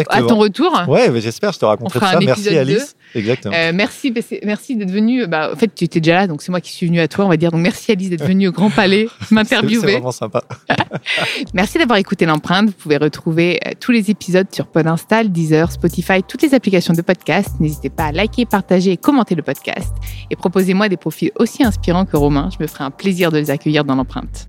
à 0.09 0.21
ton 0.21 0.37
retour. 0.37 0.71
Ouais, 0.87 1.09
mais 1.09 1.21
j'espère, 1.21 1.51
je 1.51 1.59
te 1.59 1.65
raconterai 1.65 1.99
ça. 1.99 2.19
Merci 2.19 2.49
Alice. 2.57 2.95
Exactement. 3.15 3.53
Euh, 3.55 3.71
merci, 3.73 4.13
merci 4.43 4.75
d'être 4.75 4.91
venu. 4.91 5.25
Bah, 5.27 5.51
en 5.53 5.55
fait, 5.55 5.73
tu 5.73 5.85
étais 5.85 5.99
déjà 5.99 6.15
là, 6.15 6.27
donc 6.27 6.41
c'est 6.41 6.51
moi 6.51 6.61
qui 6.61 6.71
suis 6.71 6.87
venue 6.87 6.99
à 6.99 7.07
toi, 7.07 7.25
on 7.25 7.29
va 7.29 7.37
dire. 7.37 7.51
Donc 7.51 7.61
merci 7.61 7.91
Alice 7.91 8.09
d'être 8.09 8.25
venue 8.25 8.47
au 8.47 8.51
Grand 8.51 8.69
Palais 8.69 9.07
C'est 9.19 9.25
c'est 9.27 9.35
m'interviewer. 9.35 9.93
vraiment 9.93 10.11
sympa. 10.11 10.43
Merci 11.53 11.77
d'avoir 11.77 11.97
écouté 11.97 12.25
l'empreinte. 12.25 12.67
Vous 12.67 12.73
pouvez 12.73 12.97
retrouver 12.97 13.59
euh, 13.65 13.71
tous 13.79 13.91
les 13.91 14.11
épisodes 14.11 14.47
sur 14.51 14.67
Podinstall, 14.67 15.29
Deezer, 15.31 15.71
Spotify, 15.71 16.21
toutes 16.27 16.41
les 16.41 16.53
applications 16.53 16.93
de 16.93 17.01
podcast. 17.01 17.49
N'hésitez 17.59 17.89
pas 17.89 18.05
à 18.05 18.11
liker, 18.11 18.45
partager 18.45 18.91
et 18.91 18.97
commenter 18.97 19.35
le 19.35 19.43
podcast. 19.43 19.93
Et 20.29 20.35
proposez-moi 20.35 20.89
des 20.89 20.97
profils 20.97 21.31
aussi 21.37 21.63
inspirants 21.63 22.05
que 22.05 22.17
Romain. 22.17 22.49
Je 22.57 22.61
me 22.63 22.67
ferai 22.67 22.83
un 22.83 22.91
plaisir 22.91 23.31
de 23.31 23.37
les 23.37 23.49
accueillir 23.49 23.83
dans 23.83 23.95
l'empreinte. 23.95 24.47